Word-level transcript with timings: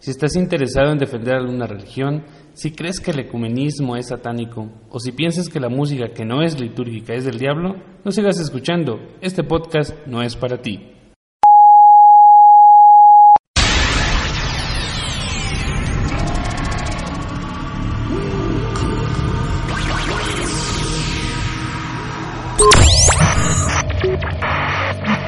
Si 0.00 0.12
estás 0.12 0.36
interesado 0.36 0.90
en 0.90 0.98
defender 0.98 1.34
alguna 1.34 1.66
religión, 1.66 2.24
si 2.54 2.70
crees 2.70 2.98
que 2.98 3.10
el 3.10 3.20
ecumenismo 3.20 3.96
es 3.96 4.08
satánico, 4.08 4.70
o 4.88 4.98
si 5.00 5.12
piensas 5.12 5.48
que 5.48 5.60
la 5.60 5.68
música 5.68 6.14
que 6.14 6.24
no 6.24 6.42
es 6.42 6.58
litúrgica 6.58 7.12
es 7.12 7.26
del 7.26 7.38
diablo, 7.38 7.76
no 8.04 8.10
sigas 8.10 8.40
escuchando. 8.40 8.98
Este 9.20 9.44
podcast 9.44 9.94
no 10.06 10.22
es 10.22 10.34
para 10.34 10.62
ti. 10.62 10.94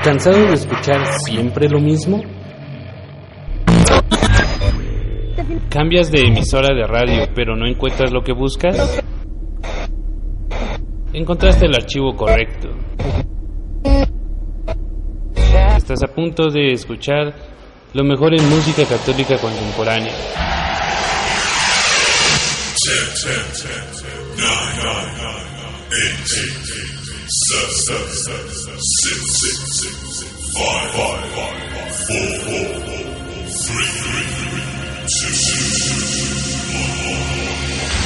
¿Cansado 0.03 0.39
de 0.47 0.55
escuchar 0.55 1.05
siempre 1.27 1.69
lo 1.69 1.79
mismo? 1.79 2.23
¿Cambias 5.71 6.11
de 6.11 6.23
emisora 6.23 6.75
de 6.75 6.85
radio 6.85 7.29
pero 7.33 7.55
no 7.55 7.65
encuentras 7.65 8.11
lo 8.11 8.23
que 8.23 8.33
buscas? 8.33 9.01
Encontraste 11.13 11.67
el 11.67 11.75
archivo 11.77 12.17
correcto. 12.17 12.71
Estás 15.77 16.03
a 16.03 16.09
punto 16.13 16.51
de 16.51 16.73
escuchar 16.73 17.33
lo 17.95 18.03
mejor 18.03 18.35
en 18.35 18.49
música 18.51 18.85
católica 18.85 19.37
contemporánea. 19.39 20.13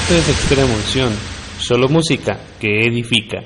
Esto 0.06 0.16
es 0.16 0.28
Extrema 0.28 0.74
Unción, 0.74 1.14
solo 1.58 1.88
música 1.88 2.38
que 2.60 2.80
edifica. 2.80 3.42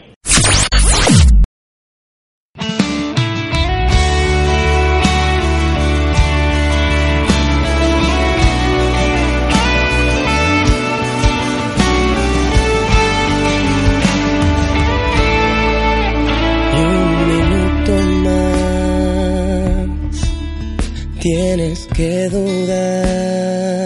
Tienes 21.20 21.86
que 21.94 22.28
dudar. 22.30 23.78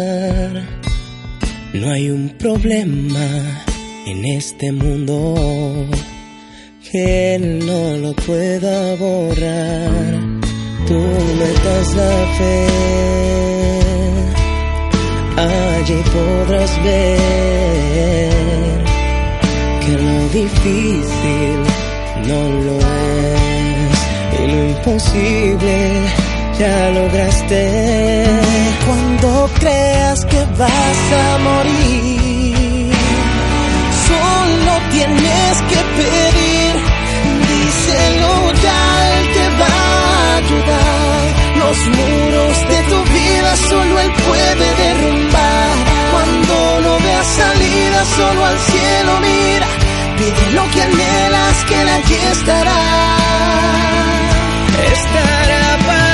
No 1.83 1.91
hay 1.91 2.11
un 2.11 2.29
problema 2.39 3.27
en 4.07 4.25
este 4.25 4.71
mundo 4.71 5.35
que 6.93 7.41
no 7.67 7.97
lo 7.97 8.13
pueda 8.13 8.95
borrar. 8.95 10.21
Tú 10.87 11.01
metas 11.41 11.95
la 11.97 12.15
fe, 12.39 12.67
allí 15.37 16.01
podrás 16.15 16.85
ver 16.85 18.31
que 19.81 19.93
lo 20.05 20.29
difícil 20.41 21.59
no 22.29 22.41
lo 22.63 22.79
es 22.79 23.99
y 24.39 24.47
lo 24.53 24.59
imposible 24.69 26.32
ya 26.59 26.91
lograste. 26.91 28.25
Cuando 28.87 29.51
creas 29.59 30.25
que 30.27 30.41
vas 30.59 31.01
a 31.27 31.39
morir, 31.49 32.93
solo 34.09 34.73
tienes 34.91 35.55
que 35.71 35.81
pedir, 35.99 36.73
díselo 37.49 38.53
ya, 38.65 38.81
él 39.15 39.33
te 39.37 39.47
va 39.61 39.75
a 40.13 40.37
ayudar. 40.37 41.23
Los 41.63 41.79
muros 41.97 42.57
de 42.71 42.79
tu 42.91 42.99
vida 43.13 43.57
solo 43.71 44.01
él 44.01 44.13
puede 44.27 44.67
derrumbar. 44.83 45.75
Cuando 46.13 46.81
no 46.81 46.99
veas 47.05 47.27
salida, 47.27 48.05
solo 48.17 48.45
al 48.45 48.59
cielo 48.59 49.13
mira. 49.21 49.69
Pide 50.19 50.53
lo 50.53 50.65
que 50.71 50.83
anhelas, 50.83 51.65
que 51.69 51.81
él 51.81 51.89
allí 51.89 52.19
estará. 52.33 52.81
Estará 54.93 55.79
para 55.87 56.12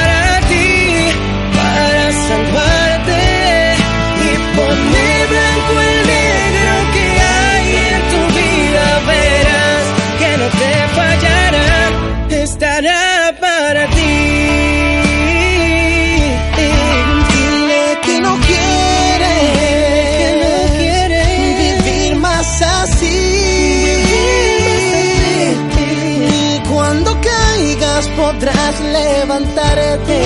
podrás 28.19 28.81
levantarte 28.81 30.19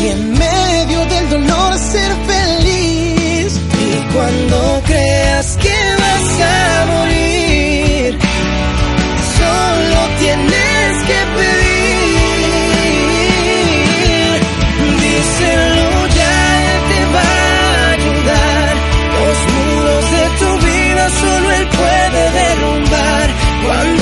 y 0.00 0.06
en 0.08 0.32
medio 0.32 1.06
del 1.06 1.28
dolor 1.30 1.78
ser 1.78 2.12
feliz. 2.26 2.41
Cuando 4.14 4.82
creas 4.84 5.56
que 5.56 5.76
vas 6.02 6.40
a 6.42 6.86
morir, 6.92 8.18
solo 9.38 9.98
tienes 10.18 10.92
que 11.08 11.18
pedir. 11.36 11.72
Díselo 15.00 15.90
ya, 16.18 16.36
él 16.72 16.80
te 16.90 17.00
va 17.14 17.30
a 17.32 17.90
ayudar. 17.96 18.72
Los 19.18 19.38
muros 19.54 20.04
de 20.16 20.24
tu 20.40 20.50
vida 20.66 21.02
solo 21.22 21.46
él 21.58 21.66
puede 21.80 22.22
derrumbar. 22.40 23.26
Cuando 23.64 24.01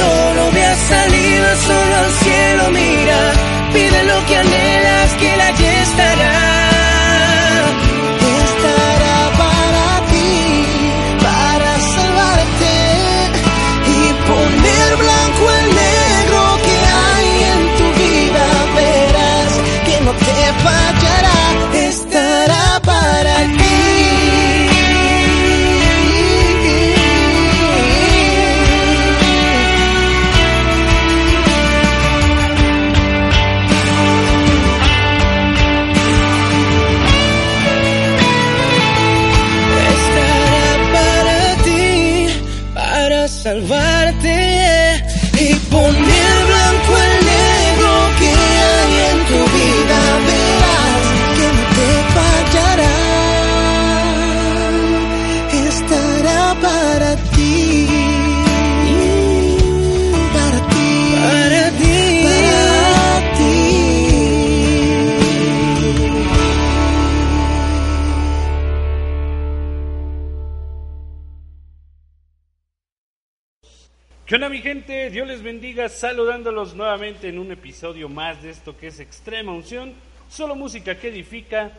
¿Qué 74.41 74.47
onda 74.47 74.57
mi 74.57 74.63
gente? 74.63 75.11
Dios 75.11 75.29
les 75.29 75.43
bendiga, 75.43 75.91
saludándolos 75.91 76.75
nuevamente 76.75 77.29
en 77.29 77.39
un 77.39 77.53
episodio 77.53 78.09
más 78.09 78.43
de 78.43 78.49
esto 78.49 78.75
que 78.75 78.87
es 78.87 78.99
Extrema 78.99 79.53
Unción, 79.53 79.93
solo 80.31 80.57
música 80.57 80.99
que 80.99 81.09
edifica. 81.09 81.73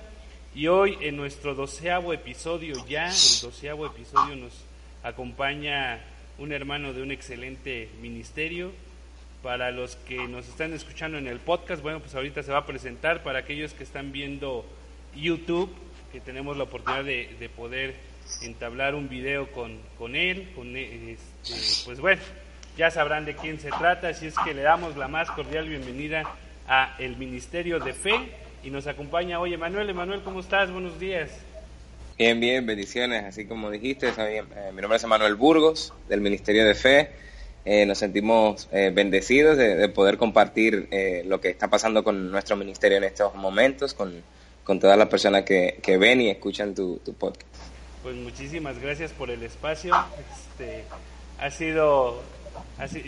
Y 0.53 0.67
hoy 0.67 0.95
en 1.01 1.17
nuestro 1.17 1.55
doceavo 1.55 2.13
episodio 2.13 2.75
ya, 2.87 3.07
el 3.07 3.41
doceavo 3.41 3.87
episodio 3.87 4.35
nos 4.35 4.53
acompaña 5.01 6.01
un 6.37 6.51
hermano 6.51 6.93
de 6.93 7.01
un 7.01 7.09
excelente 7.11 7.89
ministerio, 7.99 8.71
Para 9.41 9.71
los 9.71 9.95
que 9.95 10.27
nos 10.27 10.47
están 10.47 10.71
escuchando 10.73 11.17
en 11.17 11.25
el 11.25 11.39
podcast, 11.39 11.81
bueno, 11.81 11.99
pues 11.99 12.13
ahorita 12.13 12.43
se 12.43 12.51
va 12.51 12.59
a 12.59 12.65
presentar. 12.67 13.23
Para 13.23 13.39
aquellos 13.39 13.73
que 13.73 13.83
están 13.83 14.11
viendo 14.11 14.67
YouTube, 15.15 15.73
que 16.11 16.19
tenemos 16.19 16.57
la 16.57 16.65
oportunidad 16.65 17.05
de, 17.05 17.49
poder 17.57 17.95
entablar 18.43 18.93
un 18.93 19.09
video 19.09 19.51
con, 19.51 19.79
con 19.97 20.15
él, 20.15 20.51
con, 20.53 20.77
este, 20.77 21.55
pues 21.85 21.99
bueno, 21.99 22.21
ya 22.77 22.91
sabrán 22.91 23.25
de 23.25 23.35
quién 23.35 23.59
se 23.59 23.69
trata, 23.69 24.09
así 24.09 24.27
es 24.27 24.35
que 24.43 24.53
le 24.53 24.61
damos 24.61 24.95
la 24.97 25.07
más 25.07 25.29
cordial 25.31 25.67
bienvenida 25.67 26.23
a 26.67 26.95
el 26.99 27.17
Ministerio 27.17 27.79
de 27.79 27.93
Fe 27.93 28.13
y 28.63 28.69
nos 28.69 28.87
acompaña 28.87 29.39
hoy 29.39 29.53
Emanuel. 29.53 29.89
Emanuel, 29.89 30.21
¿cómo 30.21 30.39
estás? 30.39 30.71
Buenos 30.71 30.99
días. 30.99 31.31
Bien, 32.17 32.39
bien, 32.39 32.65
bendiciones. 32.65 33.23
Así 33.25 33.45
como 33.45 33.71
dijiste, 33.71 34.09
eh, 34.17 34.43
mi 34.73 34.81
nombre 34.81 34.97
es 34.97 35.03
Emanuel 35.03 35.35
Burgos, 35.35 35.93
del 36.07 36.21
Ministerio 36.21 36.65
de 36.65 36.75
Fe. 36.75 37.09
Eh, 37.65 37.85
nos 37.85 37.97
sentimos 37.97 38.69
eh, 38.71 38.91
bendecidos 38.93 39.57
de, 39.57 39.89
poder 39.89 40.17
compartir 40.17 40.87
lo 41.25 41.41
que 41.41 41.49
está 41.49 41.67
pasando 41.67 42.03
con 42.03 42.31
nuestro 42.31 42.55
ministerio 42.55 42.97
en 42.97 43.03
estos 43.03 43.35
momentos, 43.35 43.93
con, 43.93 44.23
con 44.63 44.79
todas 44.79 44.97
las 44.97 45.07
personas 45.09 45.43
que, 45.43 45.79
que 45.81 45.97
ven 45.97 46.21
y 46.21 46.29
escuchan 46.29 46.73
tu, 46.73 46.97
tu, 47.03 47.13
podcast. 47.13 47.47
Pues 48.03 48.15
muchísimas 48.15 48.79
gracias 48.79 49.11
por 49.11 49.29
el 49.29 49.43
espacio. 49.43 49.93
Este, 50.19 50.83
ha 51.39 51.49
sido 51.49 52.21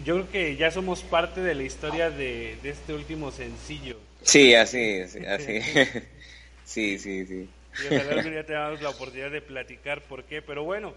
yo 0.04 0.16
creo 0.16 0.30
que 0.30 0.56
ya 0.56 0.72
somos 0.72 1.02
parte 1.02 1.42
de 1.42 1.56
la 1.56 1.64
historia 1.64 2.10
de, 2.10 2.58
este 2.64 2.94
último 2.94 3.32
sencillo. 3.32 3.98
Sí, 4.22 4.54
así, 4.56 5.02
así. 5.02 5.26
así. 5.26 5.60
sí, 6.66 7.00
sí, 7.00 7.26
sí. 7.26 7.50
Y 7.84 7.96
ojalá 7.96 8.12
algún 8.14 8.32
día 8.32 8.46
tengamos 8.46 8.82
la 8.82 8.90
oportunidad 8.90 9.32
de 9.32 9.42
platicar 9.42 10.02
por 10.02 10.24
qué, 10.26 10.42
pero 10.42 10.64
bueno, 10.64 10.94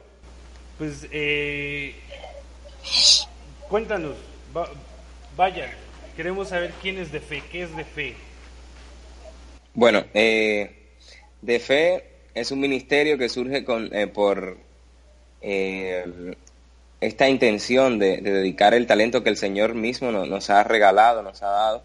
pues 0.78 1.06
eh, 1.11 1.94
cuéntanos, 3.69 4.14
vaya, 5.37 5.73
queremos 6.17 6.49
saber 6.49 6.73
quién 6.82 6.99
es 6.99 7.11
de 7.12 7.20
fe, 7.20 7.43
qué 7.50 7.62
es 7.62 7.76
de 7.76 7.84
fe. 7.84 8.14
Bueno, 9.75 10.05
eh, 10.14 10.70
de 11.43 11.61
fe 11.61 12.05
es 12.34 12.50
un 12.50 12.61
ministerio 12.61 13.17
que 13.17 13.28
surge 13.28 13.64
con, 13.64 13.94
eh, 13.94 14.06
por 14.06 14.58
eh, 15.40 16.34
esta 17.01 17.29
intención 17.29 17.99
de, 17.99 18.19
dedicar 18.19 18.75
el 18.75 18.87
talento 18.87 19.23
que 19.23 19.31
el 19.31 19.37
Señor 19.37 19.75
mismo 19.75 20.11
nos, 20.11 20.51
ha 20.51 20.65
regalado, 20.65 21.23
nos 21.23 21.43
ha 21.43 21.49
dado, 21.49 21.85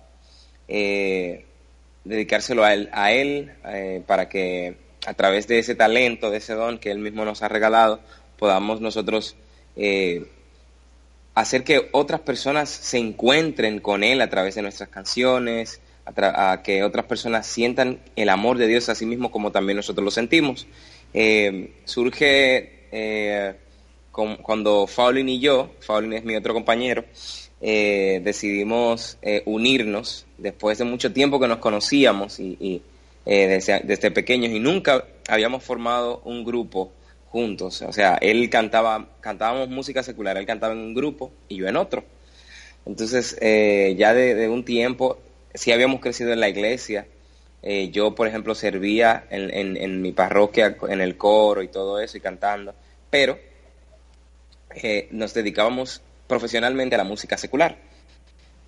eh, 0.68 1.46
dedicárselo 2.04 2.64
a 2.64 2.74
Él, 2.74 2.90
a 2.94 3.12
él 3.12 3.52
eh, 3.66 4.02
para 4.08 4.30
que 4.30 4.76
a 5.06 5.14
través 5.14 5.48
de 5.48 5.60
ese 5.60 5.76
talento, 5.76 6.30
de 6.30 6.38
ese 6.38 6.54
don 6.54 6.78
que 6.78 6.92
Él 6.92 7.00
mismo 7.00 7.26
nos 7.26 7.42
ha 7.42 7.48
regalado, 7.48 8.00
podamos 8.38 8.82
nosotros 8.82 9.36
eh, 9.76 10.28
hacer 11.36 11.64
que 11.64 11.90
otras 11.92 12.22
personas 12.22 12.70
se 12.70 12.98
encuentren 12.98 13.80
con 13.80 14.04
Él 14.04 14.22
a 14.22 14.30
través 14.30 14.56
de 14.56 14.62
nuestras 14.62 14.90
canciones, 14.90 15.82
a, 16.06 16.62
que 16.64 16.84
otras 16.84 17.06
personas 17.06 17.48
sientan 17.48 18.00
el 18.16 18.30
amor 18.30 18.58
de 18.58 18.68
Dios 18.68 18.90
a 18.90 18.96
sí 18.96 19.06
mismo 19.06 19.32
como 19.32 19.52
también 19.52 19.78
nosotros 19.78 20.04
lo 20.06 20.12
sentimos. 20.12 20.68
surge 21.86 23.60
cuando 24.12 24.88
Faulin 24.88 25.30
y 25.30 25.40
yo, 25.40 25.72
Faulin 25.80 26.14
es 26.14 26.24
mi 26.24 26.36
otro 26.36 26.54
compañero, 26.54 27.06
eh, 27.62 28.22
decidimos 28.24 29.18
eh, 29.22 29.44
unirnos 29.46 30.26
después 30.38 30.80
de 30.80 30.84
mucho 30.84 31.14
tiempo 31.14 31.40
que 31.40 31.48
nos 31.48 31.60
conocíamos 31.60 32.40
y, 32.40 32.82
eh, 33.26 33.82
desde, 33.84 34.12
pequeños 34.12 34.52
y 34.52 34.60
nunca 34.60 35.06
habíamos 35.30 35.64
formado 35.64 36.22
un 36.26 36.44
grupo 36.44 36.92
juntos. 37.30 37.82
O 37.84 37.94
sea, 37.94 38.16
él 38.16 38.50
cantaba, 38.50 39.08
cantábamos 39.22 39.70
música 39.70 40.04
secular, 40.04 40.38
él 40.38 40.46
cantaba 40.46 40.74
en 40.74 40.80
un 40.80 40.94
grupo 40.94 41.32
y 41.48 41.58
yo 41.58 41.68
en 41.68 41.78
otro. 41.78 42.04
Entonces, 42.86 43.38
ya 43.40 44.14
de, 44.14 44.50
un 44.50 44.66
tiempo, 44.66 45.20
sí 45.54 45.72
habíamos 45.72 46.02
crecido 46.02 46.34
en 46.34 46.40
la 46.40 46.50
iglesia. 46.50 47.06
yo, 47.92 48.16
por 48.16 48.28
ejemplo, 48.28 48.56
servía 48.56 49.26
en 49.30 50.02
mi 50.02 50.12
parroquia 50.14 50.76
en 50.90 51.00
el 51.00 51.16
coro 51.16 51.62
y 51.62 51.68
todo 51.68 52.02
eso 52.02 52.18
y 52.18 52.22
cantando, 52.22 52.74
pero 53.12 53.38
eh, 54.76 55.08
nos 55.12 55.34
dedicábamos 55.34 56.02
profesionalmente 56.28 56.96
a 56.96 56.98
la 56.98 57.04
música 57.04 57.38
secular. 57.38 57.78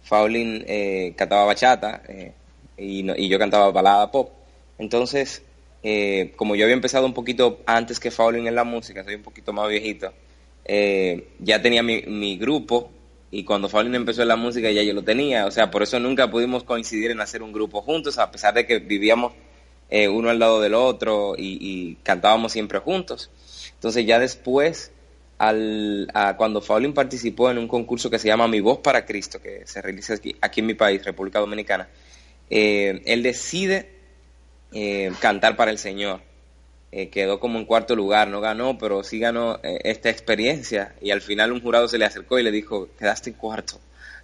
Faulin 0.04 0.64
eh, 0.68 1.14
cantaba 1.16 1.46
bachata 1.46 2.04
eh, 2.08 2.34
y, 2.78 3.28
yo 3.28 3.40
cantaba 3.40 3.72
balada 3.72 4.12
pop. 4.12 4.32
Entonces, 4.78 5.44
como 6.36 6.56
yo 6.56 6.66
había 6.66 6.76
empezado 6.76 7.06
un 7.06 7.14
poquito 7.14 7.62
antes 7.66 8.00
que 8.00 8.12
Faulin 8.12 8.48
en 8.48 8.56
la 8.56 8.64
música, 8.64 9.04
soy 9.04 9.16
un 9.16 9.22
poquito 9.22 9.54
más 9.54 9.70
viejito, 9.70 10.14
ya 10.66 11.62
tenía 11.62 11.84
mi, 11.84 12.38
grupo 12.38 12.90
y 13.32 13.44
cuando 13.44 13.68
Faulin 13.68 13.96
empezó 13.96 14.22
en 14.22 14.30
la 14.30 14.36
música 14.36 14.72
ya 14.72 14.82
yo 14.82 14.94
lo 14.94 15.04
tenía. 15.04 15.46
O 15.46 15.52
sea, 15.52 15.70
por 15.72 15.84
eso 15.84 16.00
nunca 16.00 16.30
pudimos 16.30 16.64
coincidir 16.64 17.12
en 17.12 17.22
hacer 17.22 17.44
un 17.44 17.52
grupo 17.52 17.82
juntos, 17.82 18.18
a 18.18 18.32
pesar 18.32 18.54
de 18.54 18.66
que 18.66 18.80
vivíamos 18.80 19.34
uno 20.10 20.30
al 20.30 20.40
lado 20.40 20.60
del 20.60 20.74
otro 20.74 21.36
y, 21.38 21.58
y 21.60 21.96
cantábamos 22.04 22.52
siempre 22.52 22.80
juntos. 22.80 23.30
Entonces 23.76 24.06
ya 24.06 24.20
después 24.20 24.94
cuando 26.38 26.62
Faulín 26.62 26.94
participó 26.94 27.50
en 27.50 27.58
un 27.58 27.68
concurso 27.68 28.10
que 28.10 28.20
se 28.20 28.28
llama 28.28 28.48
Mi 28.48 28.60
Voz 28.60 28.80
para 28.80 29.06
Cristo, 29.06 29.42
que 29.42 29.66
se 29.66 29.82
realiza 29.82 30.16
aquí, 30.42 30.60
en 30.60 30.66
mi 30.66 30.74
país, 30.74 31.04
República 31.04 31.40
Dominicana, 31.40 31.88
eh, 32.50 33.02
él 33.06 33.24
decide 33.24 33.90
eh, 34.72 35.12
cantar 35.20 35.56
para 35.56 35.72
el 35.72 35.78
Señor. 35.78 36.22
Eh, 36.92 37.10
quedó 37.10 37.40
como 37.40 37.58
en 37.58 37.66
cuarto 37.66 37.96
lugar, 37.96 38.28
no 38.28 38.40
ganó, 38.40 38.78
pero 38.78 39.04
sí 39.04 39.18
ganó 39.18 39.60
esta 39.64 40.12
experiencia 40.12 40.94
y 41.02 41.10
al 41.10 41.22
final 41.22 41.52
un 41.52 41.62
jurado 41.62 41.88
se 41.88 41.98
le 41.98 42.06
acercó 42.06 42.38
y 42.38 42.44
le 42.44 42.52
dijo, 42.52 42.90
quedaste 43.00 43.32
en 43.32 43.36
cuarto. 43.36 43.80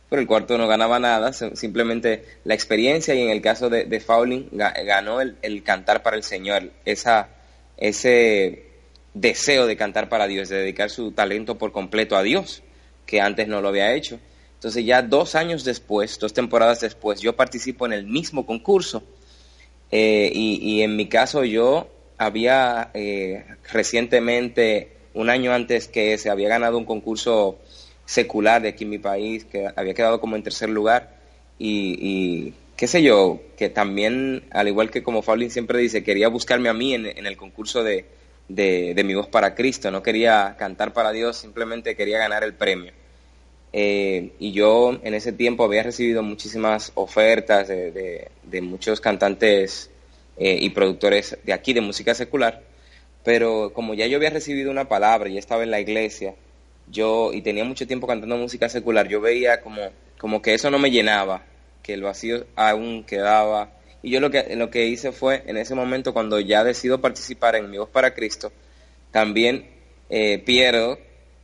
Pero 0.08 0.22
el 0.22 0.28
cuarto 0.28 0.58
no 0.58 0.68
ganaba 0.68 1.00
nada, 1.00 1.34
simplemente 1.34 2.26
la 2.44 2.54
experiencia 2.54 3.14
y 3.16 3.22
en 3.22 3.30
el 3.30 3.42
caso 3.42 3.70
de, 3.70 3.86
de 3.86 4.00
Faulín 4.00 4.50
ganó 4.52 5.22
el, 5.22 5.38
el 5.42 5.64
cantar 5.64 6.04
para 6.04 6.18
el 6.18 6.24
Señor, 6.24 6.72
esa, 6.86 7.30
ese 7.78 8.69
deseo 9.14 9.68
de 9.68 9.76
cantar 9.76 10.10
para 10.10 10.28
Dios, 10.28 10.50
de 10.50 10.58
dedicar 10.58 10.90
su 10.90 11.12
talento 11.12 11.58
por 11.58 11.72
completo 11.72 12.16
a 12.16 12.24
Dios, 12.24 12.64
que 13.06 13.22
antes 13.22 13.48
no 13.48 13.62
lo 13.62 13.70
había 13.70 13.94
hecho. 13.94 14.20
Entonces 14.56 14.86
ya 14.86 15.02
dos 15.02 15.36
años 15.36 15.64
después, 15.64 16.20
dos 16.20 16.34
temporadas 16.34 16.82
después, 16.82 17.22
yo 17.22 17.36
participo 17.36 17.86
en 17.86 17.94
el 17.94 18.06
mismo 18.06 18.46
concurso. 18.46 19.04
Eh, 19.92 20.32
y, 20.34 20.82
en 20.84 20.96
mi 20.96 21.08
caso 21.08 21.44
yo 21.44 21.90
había 22.18 22.92
eh, 22.94 23.44
recientemente, 23.72 24.92
un 25.16 25.32
año 25.32 25.52
antes 25.52 25.88
que 25.88 26.16
se 26.20 26.30
había 26.30 26.48
ganado 26.48 26.78
un 26.78 26.86
concurso 26.86 27.58
secular 28.06 28.62
de 28.62 28.70
aquí 28.70 28.84
en 28.84 28.92
mi 28.92 29.00
país, 29.00 29.46
que 29.46 29.68
había 29.76 29.94
quedado 29.94 30.20
como 30.20 30.36
en 30.36 30.44
tercer 30.44 30.70
lugar. 30.70 31.16
Y, 31.58 32.54
qué 32.76 32.88
sé 32.88 33.02
yo, 33.02 33.42
que 33.58 33.70
también, 33.70 34.44
al 34.52 34.68
igual 34.68 34.92
que 34.92 35.04
como 35.04 35.22
Faulín 35.22 35.52
siempre 35.52 35.80
dice, 35.80 36.04
quería 36.04 36.28
buscarme 36.30 36.70
a 36.70 36.74
mí 36.74 36.94
en 36.94 37.26
el 37.26 37.38
concurso 37.38 37.84
de, 37.84 38.06
de, 38.50 39.02
mi 39.06 39.14
voz 39.14 39.28
para 39.28 39.56
Cristo, 39.56 39.92
no 39.92 40.04
quería 40.04 40.56
cantar 40.58 40.92
para 40.92 41.12
Dios, 41.12 41.38
simplemente 41.38 41.96
quería 41.96 42.18
ganar 42.18 42.44
el 42.44 42.54
premio. 42.54 42.92
Eh, 43.72 44.32
y 44.40 44.52
yo 44.52 45.00
en 45.04 45.14
ese 45.14 45.32
tiempo 45.32 45.64
había 45.64 45.84
recibido 45.84 46.24
muchísimas 46.24 46.92
ofertas 46.96 47.68
de, 47.68 48.30
muchos 48.62 49.00
cantantes 49.00 49.92
eh, 50.38 50.58
y 50.60 50.72
productores 50.72 51.38
de 51.44 51.54
aquí 51.54 51.74
de 51.74 51.82
música 51.82 52.16
secular, 52.16 52.64
pero 53.24 53.72
como 53.74 53.94
ya 53.94 54.08
yo 54.08 54.18
había 54.18 54.32
recibido 54.32 54.72
una 54.72 54.90
palabra 54.90 55.30
y 55.30 55.38
estaba 55.38 55.64
en 55.64 55.72
la 55.72 55.80
iglesia, 55.80 56.34
yo 56.92 57.32
y 57.32 57.44
tenía 57.44 57.64
mucho 57.64 57.86
tiempo 57.86 58.08
cantando 58.08 58.36
música 58.38 58.68
secular, 58.68 59.08
yo 59.08 59.22
veía 59.22 59.62
como, 59.62 59.82
como 60.18 60.42
que 60.42 60.56
eso 60.56 60.72
no 60.72 60.80
me 60.80 60.90
llenaba, 60.90 61.44
que 61.84 61.94
el 61.94 62.02
vacío 62.02 62.48
aún 62.56 63.04
quedaba 63.04 63.70
y 64.02 64.12
yo 64.12 64.20
lo 64.20 64.32
que, 64.32 64.56
lo 64.56 64.70
que 64.70 64.88
hice 64.88 65.12
fue, 65.12 65.44
en 65.46 65.58
ese 65.58 65.76
momento, 65.76 66.14
cuando 66.14 66.40
ya 66.40 66.64
decido 66.64 67.02
participar 67.02 67.56
en 67.56 67.70
Mi 67.70 67.78
Voz 67.78 67.90
para 67.90 68.14
Cristo, 68.14 68.52
también 69.12 69.66
eh, 70.10 70.40
pierdo. 70.40 70.98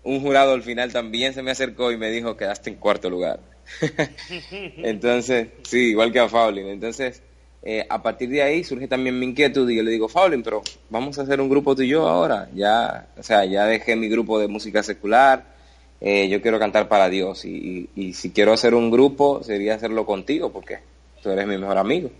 Un 0.04 0.22
jurado 0.22 0.54
al 0.54 0.62
final 0.62 0.94
también 0.94 1.34
se 1.34 1.42
me 1.42 1.52
acercó 1.52 1.92
y 1.92 1.98
me 1.98 2.12
dijo, 2.12 2.38
quedaste 2.38 2.70
en 2.70 2.76
cuarto 2.76 3.10
lugar. 3.10 3.40
Entonces, 4.52 5.48
sí, 5.64 5.90
igual 5.90 6.12
que 6.12 6.20
a 6.20 6.30
Faulin. 6.30 6.68
Entonces, 6.68 7.24
eh, 7.64 7.86
a 7.90 8.04
partir 8.04 8.30
de 8.30 8.44
ahí 8.44 8.64
surge 8.64 8.88
también 8.88 9.18
mi 9.18 9.26
inquietud 9.26 9.68
y 9.68 9.76
yo 9.76 9.84
le 9.84 9.90
digo, 9.90 10.08
Faulin, 10.08 10.44
pero 10.44 10.62
vamos 10.92 11.18
a 11.18 11.24
hacer 11.24 11.42
un 11.42 11.50
grupo 11.50 11.76
tú 11.76 11.82
y 11.82 11.88
yo 11.88 12.08
ahora. 12.08 12.50
Ya, 12.54 13.08
o 13.18 13.24
sea, 13.24 13.46
ya 13.46 13.66
dejé 13.66 13.96
mi 13.96 14.08
grupo 14.08 14.40
de 14.40 14.48
música 14.48 14.84
secular, 14.84 15.56
eh, 16.00 16.30
yo 16.30 16.42
quiero 16.42 16.60
cantar 16.60 16.88
para 16.88 17.10
Dios 17.10 17.46
y, 17.46 17.90
y, 17.96 18.02
y 18.08 18.14
si 18.14 18.30
quiero 18.30 18.54
hacer 18.54 18.76
un 18.76 18.92
grupo 18.92 19.42
sería 19.44 19.74
hacerlo 19.74 20.06
contigo 20.06 20.52
porque 20.52 20.80
tú 21.24 21.32
eres 21.32 21.48
mi 21.48 21.58
mejor 21.58 21.80
amigo. 21.80 22.12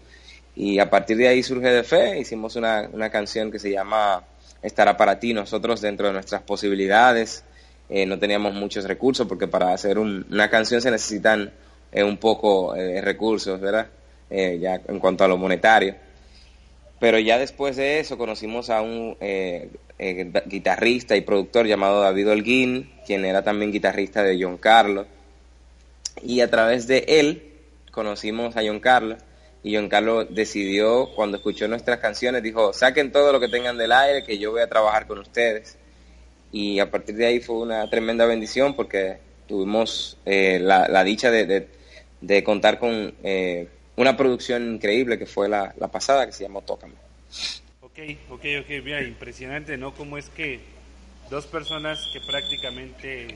Y 0.56 0.80
a 0.80 0.90
partir 0.90 1.18
de 1.18 1.28
ahí 1.28 1.44
surge 1.44 1.70
de 1.70 1.84
fe, 1.84 2.20
hicimos 2.20 2.56
una, 2.56 2.90
una 2.92 3.10
canción 3.10 3.52
que 3.52 3.60
se 3.60 3.72
llama 3.72 4.24
Estará 4.62 4.98
para 4.98 5.20
ti, 5.20 5.34
nosotros 5.34 5.82
dentro 5.82 6.08
de 6.08 6.14
nuestras 6.14 6.42
posibilidades. 6.42 7.44
Eh, 7.90 8.06
no 8.06 8.18
teníamos 8.18 8.54
muchos 8.56 8.86
recursos 8.86 9.28
porque 9.28 9.48
para 9.48 9.74
hacer 9.74 10.00
una 10.00 10.50
canción 10.50 10.82
se 10.82 10.90
necesitan 10.90 11.52
eh, 11.92 12.04
un 12.04 12.18
poco 12.18 12.76
eh, 12.76 13.00
recursos, 13.02 13.60
¿verdad? 13.60 13.90
ya 14.28 14.82
en 14.88 15.00
cuanto 15.00 15.24
a 15.24 15.28
lo 15.28 15.38
monetario. 15.38 15.96
Pero 17.00 17.20
ya 17.20 17.38
después 17.38 17.76
de 17.76 18.00
eso 18.00 18.18
conocimos 18.18 18.72
a 18.72 18.82
un 18.82 19.16
guitarrista 20.48 21.16
y 21.16 21.22
productor 21.22 21.68
llamado 21.68 22.02
David 22.02 22.32
Holguín, 22.32 22.92
quien 23.06 23.24
era 23.24 23.44
también 23.44 23.72
guitarrista 23.72 24.24
de 24.24 24.42
John 24.42 24.58
Carlos. 24.58 25.06
y 26.24 26.42
a 26.42 26.50
través 26.50 26.88
de 26.88 27.06
él 27.08 27.54
conocimos 27.92 28.58
a 28.58 28.62
John 28.66 28.80
Carlos 28.80 29.20
y 29.66 29.76
John 29.76 29.90
Carlos 29.90 30.28
decidió, 30.30 31.10
cuando 31.16 31.38
escuchó 31.38 31.68
nuestras 31.68 31.98
canciones, 31.98 32.44
dijo, 32.44 32.72
saquen 32.72 33.12
todo 33.12 33.34
lo 33.34 33.40
que 33.40 33.48
tengan 33.48 33.80
del 33.80 33.94
aire, 33.94 34.24
que 34.24 34.38
yo 34.38 34.52
voy 34.52 34.62
a 34.62 34.70
trabajar 34.70 35.08
con 35.08 35.18
ustedes. 35.18 35.76
Y 36.52 36.78
a 36.78 36.92
partir 36.92 37.16
de 37.16 37.26
ahí 37.26 37.40
fue 37.40 37.56
una 37.56 37.90
tremenda 37.90 38.28
bendición 38.28 38.76
porque 38.76 39.18
tuvimos 39.48 40.20
eh, 40.24 40.60
la, 40.62 41.04
dicha 41.04 41.32
de, 41.32 41.68
de, 42.22 42.44
contar 42.44 42.78
con 42.78 43.16
eh, 43.24 43.68
una 43.96 44.16
producción 44.16 44.76
increíble 44.76 45.18
que 45.18 45.26
fue 45.26 45.50
la, 45.50 45.74
la 45.80 45.88
pasada, 45.88 46.28
que 46.28 46.32
se 46.32 46.44
llamó 46.44 46.62
Tócame. 46.62 46.94
Ok, 47.82 47.98
ok, 48.30 48.46
ok, 48.62 48.70
mira, 48.84 49.02
impresionante, 49.02 49.78
¿no? 49.78 49.96
Cómo 49.96 50.20
es 50.20 50.30
que 50.30 50.60
dos 51.32 51.48
personas 51.48 52.08
que 52.14 52.22
prácticamente 52.22 53.30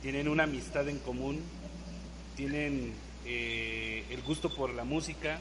tienen 0.00 0.26
una 0.26 0.44
amistad 0.44 0.88
en 0.88 1.00
común, 1.00 1.42
tienen 2.34 2.94
eh, 3.26 4.04
el 4.10 4.22
gusto 4.22 4.54
por 4.54 4.74
la 4.74 4.84
música, 4.84 5.38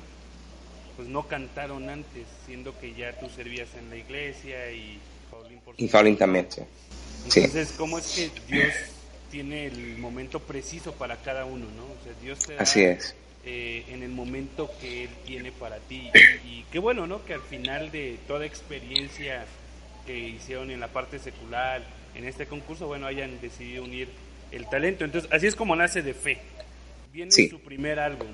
pues 0.95 1.07
no 1.07 1.27
cantaron 1.27 1.89
antes, 1.89 2.25
siendo 2.45 2.77
que 2.79 2.93
ya 2.93 3.17
tú 3.19 3.29
servías 3.29 3.69
en 3.77 3.89
la 3.89 3.97
iglesia 3.97 4.71
y 4.71 4.99
Paulín 5.29 5.59
por 5.59 5.75
Y 5.77 5.87
Paulín 5.87 6.17
también, 6.17 6.47
sí. 6.49 6.61
Entonces, 7.25 7.73
¿cómo 7.77 7.97
es 7.97 8.07
que 8.13 8.31
Dios 8.47 8.73
tiene 9.31 9.67
el 9.67 9.97
momento 9.97 10.39
preciso 10.39 10.93
para 10.93 11.17
cada 11.17 11.45
uno, 11.45 11.65
no? 11.75 11.83
O 11.83 12.03
sea, 12.03 12.13
Dios 12.21 12.39
te 12.39 12.55
da, 12.55 12.61
Así 12.61 12.83
es. 12.83 13.15
Eh, 13.45 13.83
en 13.89 14.03
el 14.03 14.09
momento 14.09 14.69
que 14.79 15.05
Él 15.05 15.09
tiene 15.25 15.51
para 15.51 15.77
ti. 15.79 16.09
Y, 16.45 16.63
qué 16.71 16.79
bueno, 16.79 17.07
¿no? 17.07 17.25
Que 17.25 17.33
al 17.33 17.41
final 17.41 17.91
de 17.91 18.17
toda 18.27 18.45
experiencia 18.45 19.45
que 20.05 20.17
hicieron 20.17 20.71
en 20.71 20.79
la 20.79 20.89
parte 20.89 21.19
secular, 21.19 21.83
en 22.15 22.25
este 22.25 22.45
concurso, 22.45 22.87
bueno, 22.87 23.07
hayan 23.07 23.41
decidido 23.41 23.83
unir 23.83 24.09
el 24.51 24.69
talento. 24.69 25.03
Entonces, 25.03 25.29
así 25.31 25.47
es 25.47 25.55
como 25.55 25.75
nace 25.75 26.01
de 26.01 26.13
fe 26.13 26.39
viene 27.13 27.31
su 27.31 27.59
primer 27.59 27.99
álbum. 27.99 28.27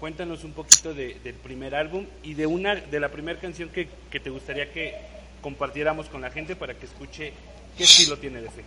Cuéntanos 0.00 0.42
un 0.42 0.52
poquito 0.52 0.94
de, 0.94 1.16
del 1.22 1.34
primer 1.34 1.74
álbum 1.74 2.06
y 2.24 2.34
de 2.34 2.46
una 2.46 2.74
de 2.74 2.98
la 2.98 3.10
primera 3.10 3.38
canción 3.38 3.68
que, 3.68 3.86
que, 4.10 4.18
te 4.18 4.30
gustaría 4.30 4.72
que 4.72 4.94
compartiéramos 5.42 6.08
con 6.08 6.22
la 6.22 6.30
gente 6.30 6.56
para 6.56 6.74
que 6.74 6.86
escuche 6.86 7.32
qué 7.76 7.84
estilo 7.84 8.16
tiene 8.16 8.40
de 8.40 8.50
fe. 8.50 8.64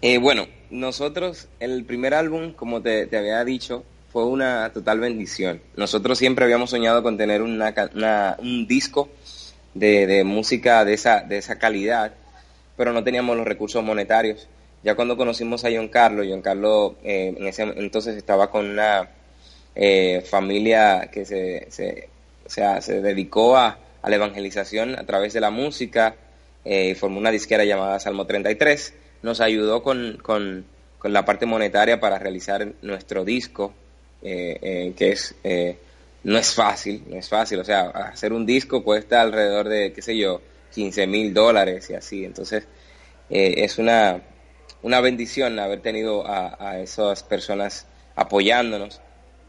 Eh, 0.00 0.18
bueno, 0.18 0.48
nosotros, 0.70 1.46
el 1.60 1.84
primer 1.84 2.14
álbum, 2.14 2.52
como 2.52 2.82
te, 2.82 3.06
te, 3.06 3.16
había 3.16 3.44
dicho, 3.44 3.84
fue 4.12 4.24
una 4.24 4.70
total 4.72 4.98
bendición. 4.98 5.60
Nosotros 5.76 6.18
siempre 6.18 6.44
habíamos 6.44 6.70
soñado 6.70 7.02
con 7.02 7.16
tener 7.16 7.42
una, 7.42 7.72
una, 7.94 8.36
un 8.40 8.66
disco 8.66 9.08
de, 9.74 10.06
de, 10.06 10.24
música 10.24 10.84
de 10.84 10.94
esa, 10.94 11.20
de 11.20 11.38
esa 11.38 11.58
calidad, 11.58 12.14
pero 12.76 12.92
no 12.92 13.04
teníamos 13.04 13.36
los 13.36 13.46
recursos 13.46 13.84
monetarios. 13.84 14.48
Ya 14.84 14.94
cuando 14.94 15.16
conocimos 15.16 15.64
a 15.64 15.70
John 15.74 15.88
Carlos, 15.88 16.26
John 16.28 16.42
Carlos 16.42 16.92
eh, 17.02 17.34
en 17.34 17.46
ese 17.46 17.62
entonces 17.62 18.18
estaba 18.18 18.50
con 18.50 18.68
una 18.68 19.08
eh, 19.74 20.22
familia 20.28 21.08
que 21.10 21.24
se, 21.24 21.68
se, 21.70 22.10
se 22.46 23.00
dedicó 23.00 23.56
a, 23.56 23.78
la 24.06 24.14
evangelización 24.14 24.98
a 24.98 25.06
través 25.06 25.32
de 25.32 25.40
la 25.40 25.48
música 25.48 26.14
eh, 26.66 26.90
y 26.90 26.94
formó 26.94 27.18
una 27.18 27.30
disquera 27.30 27.64
llamada 27.64 27.98
Salmo 27.98 28.26
33. 28.26 28.92
Nos 29.22 29.40
ayudó 29.40 29.82
con, 29.82 30.18
con, 30.22 30.66
con 30.98 31.14
la 31.14 31.24
parte 31.24 31.46
monetaria 31.46 31.98
para 31.98 32.18
realizar 32.18 32.70
nuestro 32.82 33.24
disco, 33.24 33.72
que 34.20 34.92
es 34.98 35.34
no 36.24 36.38
es 36.38 36.54
fácil, 36.54 37.04
no 37.08 37.16
es 37.16 37.26
fácil. 37.30 37.58
O 37.60 37.64
sea, 37.64 37.88
hacer 37.88 38.34
un 38.34 38.44
disco 38.44 38.84
cuesta 38.84 39.22
alrededor 39.22 39.70
de, 39.70 39.94
qué 39.94 40.02
sé 40.02 40.14
yo, 40.14 40.42
15 40.74 41.06
mil 41.06 41.32
dólares 41.32 41.88
y 41.88 41.94
así. 41.94 42.26
Entonces, 42.26 42.66
es 43.30 43.78
una 43.78 44.20
una 44.84 45.00
bendición 45.00 45.58
haber 45.58 45.80
tenido 45.80 46.24
a, 46.26 46.78
esas 46.78 47.22
personas 47.22 47.86
apoyándonos. 48.14 49.00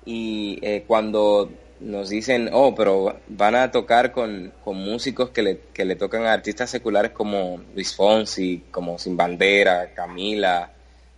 Y 0.05 0.59
eh, 0.61 0.85
cuando 0.87 1.51
nos 1.81 2.07
dicen, 2.07 2.49
oh, 2.53 2.73
pero 2.73 3.19
van 3.27 3.55
a 3.55 3.69
tocar 3.69 4.13
con, 4.13 4.53
músicos 4.65 5.31
que 5.31 5.43
le, 5.43 5.59
que 5.73 5.83
le 5.83 5.97
tocan 5.97 6.25
a 6.25 6.31
artistas 6.31 6.69
seculares 6.69 7.11
como 7.11 7.59
Luis 7.75 7.93
Fonsi, 7.93 8.63
como 8.71 8.97
Sin 8.97 9.17
Bandera, 9.17 9.93
Camila, 9.93 10.71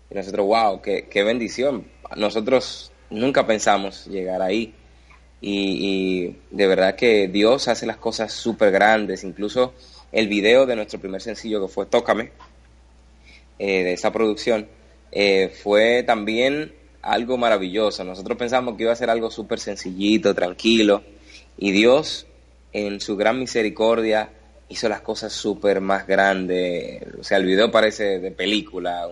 y 0.09 0.15
nosotros, 0.15 0.47
wow, 0.47 0.81
qué, 0.81 1.07
qué 1.07 1.21
bendición. 1.21 1.85
Nosotros 2.15 2.91
nunca 3.11 3.45
pensamos 3.45 4.07
llegar 4.07 4.41
ahí. 4.41 4.73
Y 5.39 6.37
de 6.49 6.65
verdad 6.65 6.95
que 6.95 7.27
Dios 7.27 7.67
hace 7.67 7.85
las 7.85 7.97
cosas 7.97 8.33
súper 8.33 8.71
grandes. 8.71 9.23
Incluso 9.23 9.75
el 10.11 10.27
video 10.27 10.65
de 10.65 10.75
nuestro 10.75 10.99
primer 10.99 11.21
sencillo 11.21 11.61
que 11.61 11.71
fue 11.71 11.85
Tócame, 11.85 12.31
eh, 13.59 13.83
de 13.83 13.93
esa 13.93 14.11
producción, 14.11 14.67
eh, 15.11 15.49
fue 15.63 16.03
también 16.03 16.73
algo 17.01 17.37
maravilloso. 17.37 18.03
Nosotros 18.03 18.37
pensamos 18.37 18.75
que 18.75 18.83
iba 18.83 18.91
a 18.91 18.95
ser 18.95 19.09
algo 19.09 19.31
súper 19.31 19.59
sencillito, 19.59 20.35
tranquilo, 20.35 21.03
y 21.57 21.71
Dios, 21.71 22.27
en 22.73 22.99
su 23.01 23.15
gran 23.15 23.39
misericordia, 23.39 24.29
hizo 24.69 24.89
las 24.89 25.01
cosas 25.01 25.33
súper 25.33 25.81
más 25.81 26.05
grandes. 26.05 27.01
O 27.19 27.23
sea, 27.23 27.37
el 27.37 27.45
video 27.45 27.71
parece 27.71 28.19
de 28.19 28.31
película, 28.31 29.07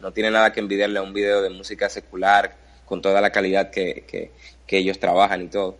no 0.00 0.12
tiene 0.12 0.30
nada 0.30 0.52
que 0.52 0.60
envidiarle 0.60 0.98
a 0.98 1.02
un 1.02 1.12
video 1.12 1.42
de 1.42 1.50
música 1.50 1.88
secular, 1.88 2.56
con 2.84 3.00
toda 3.00 3.20
la 3.20 3.30
calidad 3.30 3.70
que, 3.70 4.04
que, 4.06 4.32
ellos 4.76 4.98
trabajan 4.98 5.42
y 5.42 5.48
todo. 5.48 5.78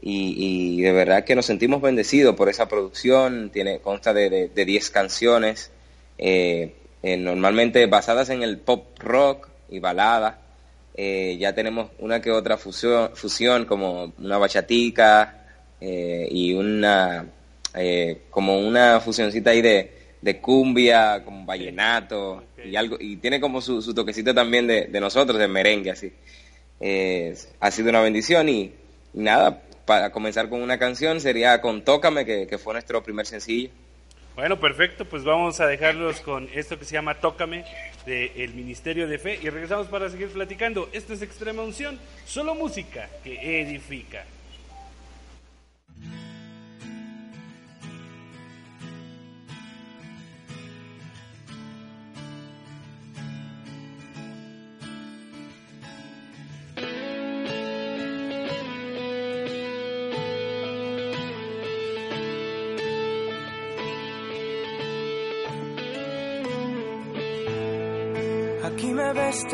Y, 0.00 0.82
de 0.82 0.92
verdad 0.92 1.24
que 1.24 1.34
nos 1.34 1.46
sentimos 1.46 1.80
bendecidos 1.80 2.36
por 2.36 2.48
esa 2.48 2.68
producción, 2.68 3.50
tiene, 3.50 3.80
consta 3.80 4.12
de 4.12 4.50
10 4.54 4.90
canciones. 4.90 5.70
Eh, 6.18 6.74
eh, 7.06 7.18
normalmente 7.18 7.84
basadas 7.84 8.30
en 8.30 8.42
el 8.42 8.56
pop 8.56 8.98
rock 8.98 9.48
y 9.68 9.78
balada. 9.78 10.38
Eh, 10.96 11.36
ya 11.38 11.54
tenemos 11.54 11.90
una 11.98 12.22
que 12.22 12.30
otra 12.30 12.56
fusión, 12.56 13.10
fusión 13.14 13.66
como 13.66 14.14
una 14.16 14.38
bachatica 14.38 15.44
eh, 15.82 16.26
y 16.30 16.54
una 16.54 17.26
como 18.30 18.58
una 18.58 19.00
fusioncita 19.00 19.50
ahí 19.50 19.60
de, 19.60 20.14
de 20.22 20.40
cumbia, 20.40 21.22
como 21.24 21.44
vallenato 21.44 22.44
y 22.64 22.76
algo 22.76 22.96
y 23.00 23.16
tiene 23.16 23.40
como 23.40 23.60
su, 23.60 23.92
toquecito 23.92 24.32
también 24.32 24.66
de, 24.66 25.00
nosotros, 25.00 25.38
de 25.38 25.48
merengue 25.48 25.90
así. 25.90 26.10
ha 27.60 27.70
sido 27.70 27.90
una 27.90 28.00
bendición 28.00 28.48
y, 28.48 28.72
nada, 29.12 29.60
para 29.84 30.10
comenzar 30.10 30.48
con 30.48 30.62
una 30.62 30.78
canción 30.78 31.20
sería 31.20 31.60
con 31.60 31.82
Tócame, 31.84 32.24
que, 32.24 32.46
que 32.46 32.56
fue 32.56 32.72
nuestro 32.72 33.02
primer 33.02 33.26
sencillo. 33.26 33.70
Bueno, 34.34 34.58
perfecto, 34.58 35.04
pues 35.04 35.22
vamos 35.22 35.60
a 35.60 35.66
dejarlos 35.68 36.20
con 36.20 36.48
esto 36.52 36.76
que 36.76 36.84
se 36.84 36.94
llama 36.94 37.14
Tócame 37.14 37.64
del 38.04 38.32
el 38.34 38.54
Ministerio 38.54 39.06
de 39.06 39.16
Fe 39.16 39.38
y 39.40 39.48
regresamos 39.48 39.86
para 39.86 40.10
seguir 40.10 40.28
platicando. 40.28 40.88
Esto 40.92 41.12
es 41.12 41.22
Extrema 41.22 41.62
Unción, 41.62 42.00
solo 42.26 42.56
música 42.56 43.08
que 43.22 43.60
edifica. 43.60 44.24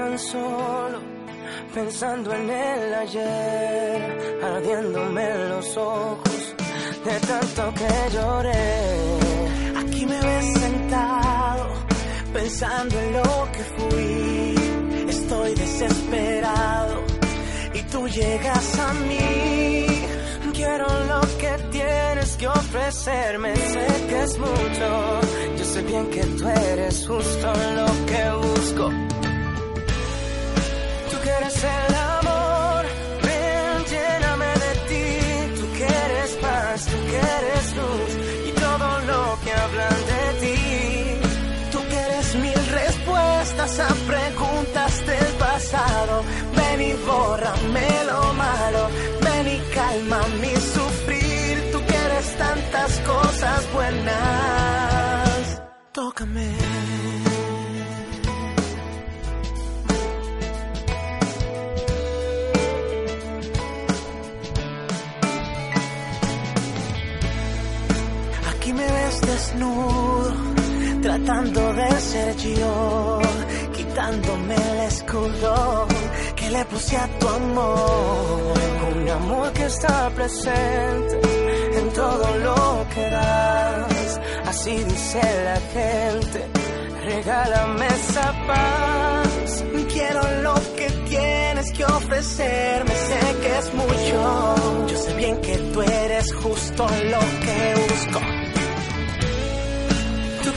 Tan 0.01 0.19
solo, 0.19 0.99
pensando 1.75 2.33
en 2.33 2.49
el 2.49 2.95
ayer, 2.95 4.41
ardiéndome 4.43 5.27
los 5.53 5.77
ojos 5.77 6.43
de 7.07 7.17
tanto 7.31 7.63
que 7.79 7.93
lloré. 8.15 8.63
Aquí 9.81 10.07
me 10.07 10.21
ves 10.29 10.47
sentado, 10.65 11.67
pensando 12.33 12.95
en 12.99 13.13
lo 13.19 13.33
que 13.55 13.63
fui. 13.77 14.55
Estoy 15.17 15.55
desesperado 15.55 16.97
y 17.75 17.81
tú 17.93 18.09
llegas 18.09 18.79
a 18.79 18.93
mí. 19.09 19.87
Quiero 20.61 20.89
lo 21.13 21.21
que 21.41 21.53
tienes 21.77 22.37
que 22.37 22.49
ofrecerme, 22.49 23.55
sé 23.57 23.87
que 24.09 24.23
es 24.27 24.39
mucho. 24.39 24.89
Yo 25.59 25.65
sé 25.65 25.83
bien 25.83 26.07
que 26.11 26.23
tú 26.39 26.49
eres 26.49 27.07
justo 27.07 27.47
lo 27.79 27.89
que 28.11 28.23
busco 28.47 29.00
quieres 31.41 31.65
el 31.65 31.95
amor, 31.95 32.85
ven, 33.23 33.85
lléname 33.93 34.53
de 34.65 34.73
ti. 34.89 35.61
Tú 35.61 35.67
quieres 35.79 36.31
paz, 36.43 36.87
tú 36.87 36.99
quieres 37.09 37.77
luz 37.77 38.11
y 38.49 38.53
todo 38.53 39.01
lo 39.11 39.39
que 39.45 39.53
hablan 39.53 39.99
de 40.13 40.25
ti. 40.43 40.59
Tú 41.73 41.79
quieres 41.89 42.35
mil 42.37 42.67
respuestas 42.81 43.81
a 43.81 43.89
preguntas 44.13 45.07
del 45.07 45.33
pasado. 45.39 46.23
Ven 46.57 46.81
y 46.83 46.93
bórrame 47.07 47.89
lo 48.11 48.35
malo, 48.35 48.89
ven 49.23 49.49
y 49.49 49.59
calma 49.75 50.21
mi 50.43 50.55
sufrir. 50.57 51.73
Tú 51.73 51.81
quieres 51.87 52.37
tantas 52.37 53.01
cosas 53.01 53.73
buenas. 53.73 55.63
Tócame. 55.93 57.30
Tratando 71.31 71.73
de 71.75 72.01
ser 72.01 72.37
yo, 72.37 73.21
quitándome 73.73 74.55
el 74.55 74.81
escudo 74.81 75.87
que 76.35 76.51
le 76.51 76.65
puse 76.65 76.97
a 76.97 77.07
tu 77.19 77.29
amor. 77.29 78.55
Un 78.97 79.09
amor 79.09 79.53
que 79.53 79.67
está 79.67 80.11
presente 80.11 81.21
en 81.79 81.93
todo 81.93 82.27
lo 82.39 82.87
que 82.93 83.11
das, 83.11 84.21
así 84.47 84.77
dice 84.83 85.21
la 85.45 85.61
gente. 85.75 86.47
Regálame 87.05 87.87
esa 87.87 88.33
paz, 88.49 89.65
quiero 89.93 90.23
lo 90.43 90.55
que 90.77 90.89
tienes 91.09 91.73
que 91.73 91.85
ofrecerme, 91.85 92.95
sé 93.09 93.37
que 93.43 93.59
es 93.59 93.75
mucho, 93.75 94.87
yo 94.89 94.97
sé 94.97 95.15
bien 95.15 95.41
que 95.41 95.57
tú 95.73 95.83
eres 95.83 96.35
justo 96.35 96.87
lo 97.15 97.21
que 97.45 97.75
busco. 97.89 98.30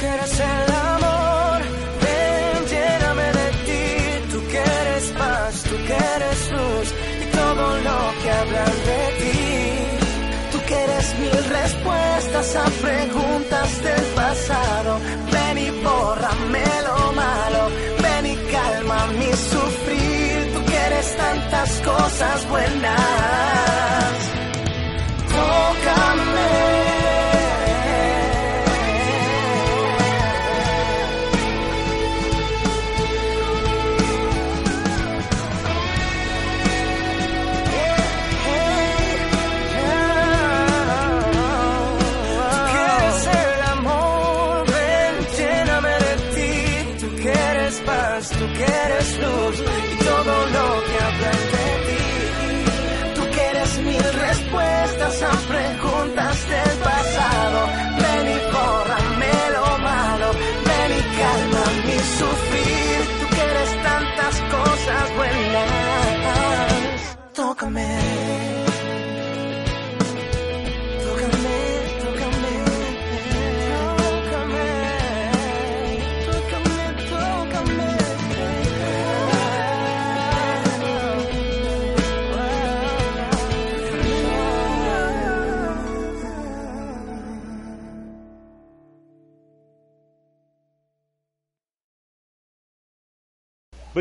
Tú 0.03 0.09
quieres 0.09 0.37
el 0.37 0.73
amor, 0.75 1.61
ven, 2.03 2.65
lléname 2.67 3.23
de 3.39 3.47
ti. 3.65 4.31
Tú 4.31 4.39
quieres 4.51 5.03
paz, 5.17 5.63
tú 5.63 5.75
quieres 5.87 6.51
luz 6.51 6.87
y 7.21 7.25
todo 7.37 7.77
lo 7.87 7.99
que 8.21 8.29
hablan 8.29 8.75
de 8.89 9.01
ti. 9.19 9.39
Tú 10.51 10.59
quieres 10.67 11.05
mil 11.19 11.43
respuestas 11.59 12.55
a 12.57 12.65
preguntas 12.85 13.81
del 13.81 14.05
pasado. 14.13 14.99
Ven 15.31 15.57
y 15.57 15.69
bórrame 15.69 16.65
lo 16.89 17.13
malo, 17.13 17.61
ven 18.03 18.25
y 18.25 18.35
calma 18.51 19.07
mi 19.07 19.31
sufrir. 19.31 20.53
Tú 20.53 20.65
quieres 20.65 21.15
tantas 21.15 21.69
cosas 21.79 22.49
buenas. 22.49 23.92
Tú 48.29 48.45
quieres 48.53 49.17
luz 49.19 50.02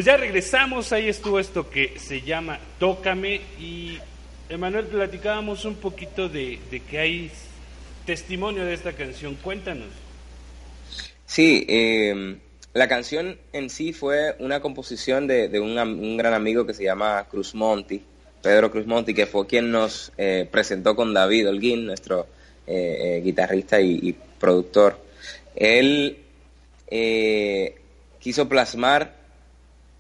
Pues 0.02 0.08
ya 0.08 0.16
regresamos, 0.16 0.92
ahí 0.92 1.08
estuvo 1.08 1.38
esto 1.38 1.70
que 1.70 1.96
se 1.96 2.22
llama 2.22 2.58
Tócame 2.80 3.40
y 3.60 3.98
Emanuel 4.48 4.86
platicábamos 4.86 5.64
un 5.64 5.76
poquito 5.76 6.28
de, 6.28 6.58
de 6.72 6.80
que 6.80 6.98
hay 6.98 7.30
testimonio 8.04 8.64
de 8.64 8.74
esta 8.74 8.94
canción, 8.94 9.36
cuéntanos. 9.36 9.86
Sí, 11.24 11.64
eh, 11.68 12.36
la 12.72 12.88
canción 12.88 13.38
en 13.52 13.70
sí 13.70 13.92
fue 13.92 14.34
una 14.40 14.58
composición 14.58 15.28
de, 15.28 15.60
un, 15.60 16.16
gran 16.16 16.34
amigo 16.34 16.66
que 16.66 16.74
se 16.74 16.82
llama 16.82 17.28
Cruz 17.30 17.54
Monti, 17.54 18.02
Pedro 18.42 18.72
Cruz 18.72 18.88
Monti, 18.88 19.14
que 19.14 19.26
fue 19.26 19.46
quien 19.46 19.70
nos 19.70 20.12
eh, 20.18 20.48
presentó 20.50 20.96
con 20.96 21.14
David 21.14 21.48
Holguín, 21.48 21.86
nuestro 21.86 22.26
eh, 22.66 23.18
eh, 23.18 23.20
guitarrista 23.22 23.80
y, 23.80 24.16
productor. 24.40 24.98
Él 25.54 26.18
quiso 28.18 28.48
plasmar 28.48 29.21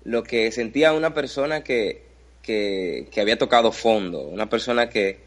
lo 0.04 0.22
que 0.22 0.50
sentía 0.52 0.92
una 0.92 1.14
persona 1.14 1.62
que, 1.62 2.02
que, 2.42 3.08
que 3.10 3.20
había 3.20 3.38
tocado 3.38 3.72
fondo, 3.72 4.20
una 4.20 4.48
persona 4.48 4.88
que, 4.88 5.20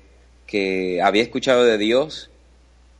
que 0.45 1.01
había 1.01 1.23
escuchado 1.23 1.63
de 1.63 1.77
Dios, 1.77 2.29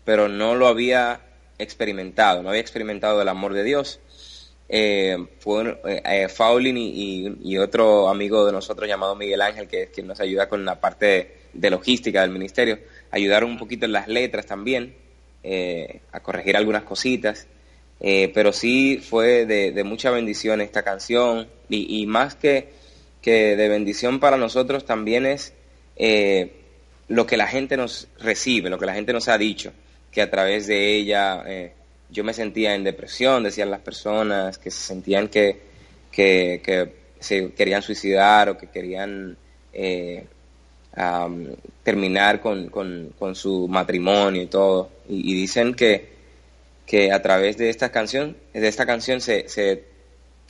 pero 0.03 0.27
no 0.27 0.55
lo 0.55 0.67
había 0.67 1.21
experimentado, 1.57 2.43
no 2.43 2.49
había 2.49 2.61
experimentado 2.61 3.21
el 3.21 3.27
amor 3.27 3.53
de 3.53 3.63
Dios. 3.63 3.99
Eh, 4.67 5.15
fue 5.39 5.79
eh, 5.85 6.01
eh, 6.03 6.27
Faulin 6.27 6.75
y, 6.77 7.57
otro 7.57 8.09
amigo 8.09 8.45
de 8.45 8.51
nosotros 8.51 8.87
llamado 8.87 9.15
Miguel 9.15 9.41
Ángel, 9.41 9.67
que 9.67 9.83
es 9.83 9.89
quien 9.89 10.07
nos 10.07 10.19
ayuda 10.19 10.49
con 10.49 10.65
la 10.65 10.79
parte 10.79 11.37
de, 11.53 11.69
logística 11.69 12.21
del 12.21 12.31
ministerio, 12.31 12.79
ayudaron 13.11 13.51
un 13.51 13.57
poquito 13.57 13.85
en 13.85 13.91
las 13.91 14.07
letras 14.07 14.45
también, 14.45 14.95
a 16.11 16.19
corregir 16.21 16.57
algunas 16.57 16.83
cositas. 16.83 17.47
Eh, 17.99 18.31
pero 18.33 18.51
sí 18.51 18.97
fue 18.97 19.45
de, 19.45 19.83
mucha 19.83 20.11
bendición 20.11 20.61
esta 20.61 20.83
canción 20.83 21.47
y, 21.69 22.01
y 22.01 22.05
más 22.05 22.35
que, 22.35 22.69
que 23.21 23.55
de 23.55 23.69
bendición 23.69 24.19
para 24.19 24.37
nosotros 24.37 24.85
también 24.85 25.25
es 25.25 25.53
eh, 25.95 26.51
lo 27.07 27.25
que 27.25 27.37
la 27.37 27.47
gente 27.47 27.77
nos 27.77 28.07
recibe, 28.19 28.69
lo 28.69 28.77
que 28.77 28.85
la 28.85 28.93
gente 28.93 29.13
nos 29.13 29.29
ha 29.29 29.37
dicho, 29.37 29.71
que 30.11 30.21
a 30.21 30.29
través 30.29 30.67
de 30.67 30.95
ella 30.95 31.43
eh, 31.47 31.73
yo 32.09 32.23
me 32.23 32.33
sentía 32.33 32.75
en 32.75 32.83
depresión, 32.83 33.43
decían 33.43 33.71
las 33.71 33.79
personas, 33.79 34.57
que 34.57 34.71
se 34.71 34.81
sentían 34.81 35.29
que, 35.29 35.61
que, 36.11 37.05
se 37.19 37.53
querían 37.53 37.81
suicidar 37.81 38.49
o 38.49 38.57
que 38.57 38.67
querían 38.67 39.37
terminar 41.83 42.41
con, 42.41 42.69
con, 42.69 43.13
con 43.17 43.35
su 43.35 43.67
matrimonio 43.67 44.43
y 44.43 44.47
todo. 44.47 44.89
Y 45.09 45.33
dicen 45.33 45.73
que, 45.73 46.14
que 46.85 47.11
a 47.11 47.21
través 47.21 47.57
de 47.57 47.69
esta 47.69 47.91
canción, 47.91 48.37
de 48.53 48.67
esta 48.67 48.85
canción 48.85 49.21
se, 49.21 49.49
se 49.49 49.83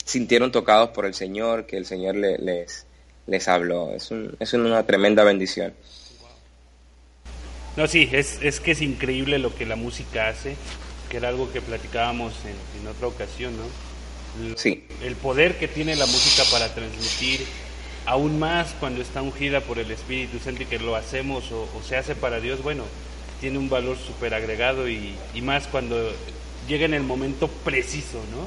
sintieron 0.04 0.52
tocados 0.52 0.90
por 0.90 1.06
el 1.06 1.14
Señor, 1.14 1.66
que 1.66 1.76
el 1.76 1.86
Señor 1.86 2.14
le- 2.16 2.38
les, 2.38 2.86
les 3.26 3.48
habló. 3.48 3.92
Es, 3.94 4.10
un- 4.10 4.36
es 4.38 4.52
una 4.52 4.84
tremenda 4.86 5.24
bendición. 5.24 5.74
No, 7.76 7.86
sí, 7.86 8.08
es, 8.12 8.38
es 8.42 8.60
que 8.60 8.70
es 8.72 8.80
increíble 8.80 9.38
lo 9.38 9.54
que 9.54 9.66
la 9.66 9.76
música 9.76 10.28
hace, 10.28 10.56
que 11.10 11.18
era 11.18 11.28
algo 11.28 11.52
que 11.52 11.60
platicábamos 11.60 12.32
en, 12.44 12.80
en 12.82 12.88
otra 12.88 13.06
ocasión, 13.08 13.54
¿no? 13.56 14.56
Sí. 14.56 14.86
El 15.02 15.14
poder 15.16 15.56
que 15.58 15.68
tiene 15.68 15.94
la 15.96 16.06
música 16.06 16.42
para 16.50 16.72
transmitir, 16.74 17.40
aún 18.06 18.38
más 18.38 18.74
cuando 18.80 19.02
está 19.02 19.20
ungida 19.22 19.60
por 19.60 19.78
el 19.78 19.90
Espíritu 19.90 20.38
Santo 20.38 20.62
y 20.62 20.66
que 20.66 20.78
lo 20.78 20.96
hacemos 20.96 21.50
o, 21.52 21.62
o 21.62 21.82
se 21.82 21.96
hace 21.96 22.14
para 22.14 22.40
Dios, 22.40 22.62
bueno, 22.62 22.84
tiene 23.40 23.58
un 23.58 23.68
valor 23.68 23.96
súper 23.98 24.34
agregado 24.34 24.88
y, 24.88 25.14
y 25.34 25.40
más 25.42 25.66
cuando 25.66 26.12
llega 26.68 26.84
en 26.86 26.94
el 26.94 27.02
momento 27.02 27.48
preciso, 27.48 28.18
¿no? 28.30 28.46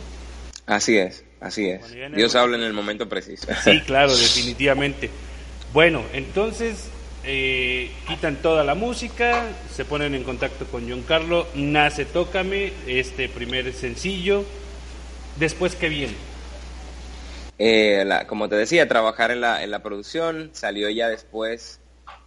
Así 0.66 0.98
es, 0.98 1.24
así 1.40 1.68
es. 1.70 1.82
Dios 1.92 2.12
momento- 2.12 2.40
habla 2.40 2.58
en 2.58 2.64
el 2.64 2.74
momento 2.74 3.10
preciso. 3.10 3.48
Sí, 3.64 3.82
claro, 3.82 4.16
definitivamente. 4.18 5.10
Bueno, 5.74 6.04
entonces 6.14 6.90
eh, 7.24 7.92
quitan 8.08 8.38
toda 8.38 8.64
la 8.64 8.76
música, 8.76 9.44
se 9.76 9.86
ponen 9.86 10.16
en 10.16 10.24
contacto 10.24 10.66
con 10.66 10.90
John 10.90 11.04
Carlo, 11.04 11.48
nace 11.56 12.06
Tócame, 12.06 12.72
este 12.88 13.30
primer 13.30 13.72
sencillo. 13.74 14.44
Después, 15.38 15.76
¿qué 15.76 15.90
viene? 15.90 16.14
Eh, 17.58 18.04
la- 18.06 18.26
como 18.26 18.48
te 18.50 18.56
decía, 18.56 18.88
trabajar 18.88 19.32
en 19.32 19.42
la, 19.42 19.64
en 19.64 19.72
la 19.72 19.84
producción, 19.84 20.50
salió 20.54 20.90
ya 20.90 21.08
después. 21.10 21.80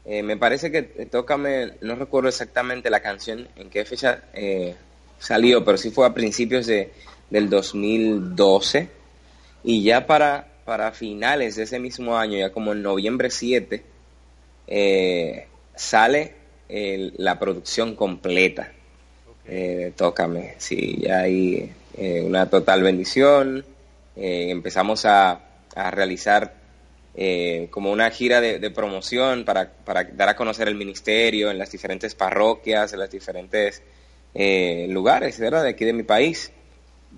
Eh, 0.04 0.22
me 0.22 0.36
parece 0.36 0.70
que 0.72 0.92
eh, 0.96 1.06
Tócame, 1.10 1.74
no 1.80 1.94
recuerdo 1.94 2.28
exactamente 2.28 2.90
la 2.90 3.00
canción, 3.00 3.48
en 3.56 3.70
qué 3.70 3.84
fecha 3.84 4.24
eh, 4.34 4.74
salió, 5.18 5.64
pero 5.64 5.78
sí 5.78 5.90
fue 5.90 6.06
a 6.06 6.14
principios 6.14 6.66
de, 6.66 6.92
del 7.30 7.48
2012. 7.48 8.88
Y 9.64 9.82
ya 9.84 10.06
para, 10.06 10.48
para 10.64 10.90
finales 10.92 11.54
de 11.56 11.62
ese 11.64 11.78
mismo 11.78 12.16
año, 12.18 12.36
ya 12.38 12.50
como 12.50 12.72
en 12.72 12.82
noviembre 12.82 13.30
7, 13.30 13.82
eh, 14.66 15.46
sale 15.76 16.34
el- 16.68 17.14
la 17.18 17.38
producción 17.38 17.94
completa 17.94 18.72
de 19.46 19.92
Tócame. 19.96 20.54
Sí, 20.58 20.98
ya 21.02 21.20
hay 21.20 21.72
una 22.24 22.48
total 22.48 22.82
bendición. 22.82 23.64
Empezamos 24.16 25.04
a, 25.04 25.40
a 25.74 25.90
realizar 25.90 26.54
eh, 27.14 27.68
como 27.70 27.92
una 27.92 28.10
gira 28.10 28.40
de, 28.40 28.70
promoción 28.70 29.44
para, 29.44 29.70
para 29.70 30.04
dar 30.04 30.30
a 30.30 30.36
conocer 30.36 30.68
el 30.68 30.74
ministerio 30.74 31.50
en 31.50 31.58
las 31.58 31.70
diferentes 31.70 32.14
parroquias, 32.14 32.92
en 32.92 32.98
las 32.98 33.10
diferentes 33.10 33.82
eh, 34.34 34.86
lugares, 34.88 35.38
¿verdad? 35.38 35.62
De 35.64 35.70
aquí 35.70 35.84
de 35.84 35.92
mi 35.92 36.04
país. 36.04 36.52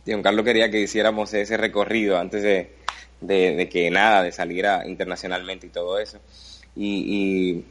Don 0.04 0.22
Carlos 0.22 0.44
quería 0.44 0.70
que 0.70 0.80
hiciéramos 0.80 1.32
ese 1.34 1.56
recorrido 1.56 2.18
antes 2.18 2.42
de, 2.42 2.72
de, 3.20 3.68
que 3.68 3.90
nada, 3.90 4.22
de 4.22 4.32
salir 4.32 4.66
internacionalmente 4.86 5.66
y 5.66 5.70
todo 5.70 5.98
eso. 5.98 6.18
Y, 6.76 7.64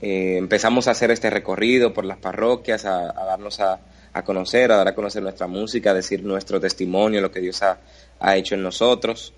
eh, 0.00 0.36
empezamos 0.38 0.86
a 0.88 0.92
hacer 0.92 1.10
este 1.10 1.28
recorrido 1.28 1.92
por 1.92 2.04
las 2.04 2.18
parroquias, 2.18 2.84
a, 2.84 3.12
darnos 3.12 3.60
a, 3.60 3.80
conocer, 4.24 4.72
a 4.72 4.76
dar 4.76 4.88
a 4.88 4.94
conocer 4.94 5.22
nuestra 5.22 5.46
música, 5.46 5.90
a 5.90 5.94
decir 5.94 6.22
nuestro 6.24 6.60
testimonio, 6.60 7.20
lo 7.20 7.30
que 7.30 7.40
Dios 7.40 7.62
ha, 7.62 8.36
hecho 8.36 8.54
en 8.54 8.62
nosotros. 8.62 9.34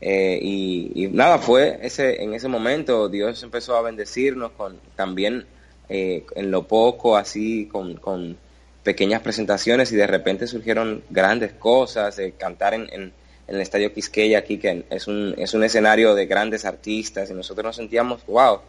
Eh, 0.00 0.38
y, 0.40 1.08
nada, 1.08 1.38
fue 1.38 1.78
ese, 1.82 2.22
en 2.22 2.32
ese 2.34 2.48
momento 2.48 3.08
Dios 3.08 3.42
empezó 3.42 3.76
a 3.76 3.82
bendecirnos 3.82 4.52
con 4.52 4.78
también 4.94 5.46
eh, 5.88 6.24
en 6.36 6.50
lo 6.50 6.66
poco, 6.66 7.16
así, 7.16 7.66
con, 7.66 7.94
con, 7.94 8.36
pequeñas 8.82 9.20
presentaciones 9.20 9.92
y 9.92 9.96
de 9.96 10.06
repente 10.06 10.46
surgieron 10.46 11.02
grandes 11.10 11.52
cosas, 11.52 12.18
cantar 12.38 12.72
en, 12.72 12.88
en, 12.90 13.12
el 13.46 13.60
Estadio 13.60 13.92
Quisqueya 13.92 14.38
aquí, 14.38 14.56
que 14.56 14.84
es 14.88 15.06
un, 15.08 15.34
es 15.36 15.52
un 15.52 15.64
escenario 15.64 16.14
de 16.14 16.26
grandes 16.26 16.64
artistas 16.64 17.28
y 17.28 17.34
nosotros 17.34 17.64
nos 17.64 17.76
sentíamos, 17.76 18.24
wow, 18.26 18.60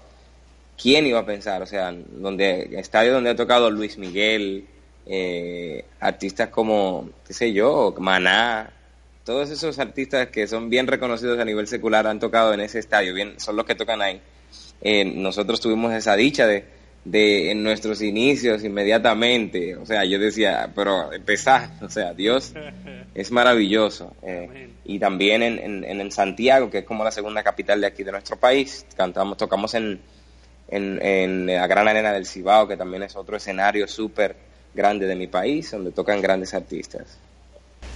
¿quién 0.82 1.06
iba 1.06 1.20
a 1.20 1.26
pensar? 1.26 1.62
O 1.62 1.66
sea, 1.66 1.94
donde, 1.94 2.70
estadio 2.80 3.14
donde 3.14 3.30
ha 3.30 3.36
tocado 3.36 3.70
Luis 3.70 3.98
Miguel, 3.98 4.66
eh, 5.06 5.86
artistas 6.00 6.50
como, 6.50 7.10
qué 7.26 7.34
sé 7.34 7.54
yo, 7.54 7.94
Maná, 8.00 8.72
todos 9.30 9.52
esos 9.52 9.78
artistas 9.78 10.30
que 10.30 10.48
son 10.48 10.72
bien 10.72 10.88
reconocidos 10.88 11.38
a 11.38 11.46
nivel 11.46 11.68
secular 11.68 12.08
han 12.08 12.20
tocado 12.20 12.52
en 12.52 12.62
ese 12.62 12.80
estadio, 12.80 13.14
bien, 13.14 13.40
son 13.40 13.56
los 13.56 13.64
que 13.64 13.76
tocan 13.76 14.02
ahí. 14.02 14.20
Eh, 14.82 15.06
nosotros 15.06 15.62
tuvimos 15.62 15.94
esa 15.94 16.16
dicha 16.16 16.48
de, 16.48 16.66
de 17.06 17.52
en 17.52 17.62
nuestros 17.62 18.02
inicios 18.02 18.64
inmediatamente, 18.64 19.76
o 19.76 19.86
sea, 19.86 20.04
yo 20.04 20.18
decía, 20.18 20.72
pero 20.74 21.14
empezar, 21.14 21.70
o 21.80 21.90
sea, 21.90 22.16
Dios 22.16 22.54
es 23.14 23.32
maravilloso. 23.32 24.16
Eh, 24.24 24.72
y 24.86 24.98
también 24.98 25.44
en, 25.44 25.60
en, 25.86 26.02
en, 26.02 26.12
Santiago, 26.12 26.72
que 26.72 26.80
es 26.80 26.86
como 26.86 27.04
la 27.04 27.12
segunda 27.12 27.44
capital 27.44 27.82
de 27.82 27.86
aquí 27.86 28.04
de 28.04 28.12
nuestro 28.12 28.36
país, 28.38 28.88
cantamos, 28.98 29.38
tocamos 29.38 29.76
en, 29.76 30.02
en, 30.70 31.46
la 31.46 31.68
Gran 31.68 31.88
Arena 31.88 32.12
del 32.14 32.26
Cibao, 32.26 32.68
que 32.68 32.78
también 32.78 33.04
es 33.04 33.16
otro 33.16 33.38
escenario 33.38 33.88
súper 33.88 34.36
grande 34.74 35.06
de 35.06 35.16
mi 35.16 35.28
país, 35.28 35.70
donde 35.70 35.92
tocan 35.92 36.20
grandes 36.20 36.56
artistas. 36.56 37.20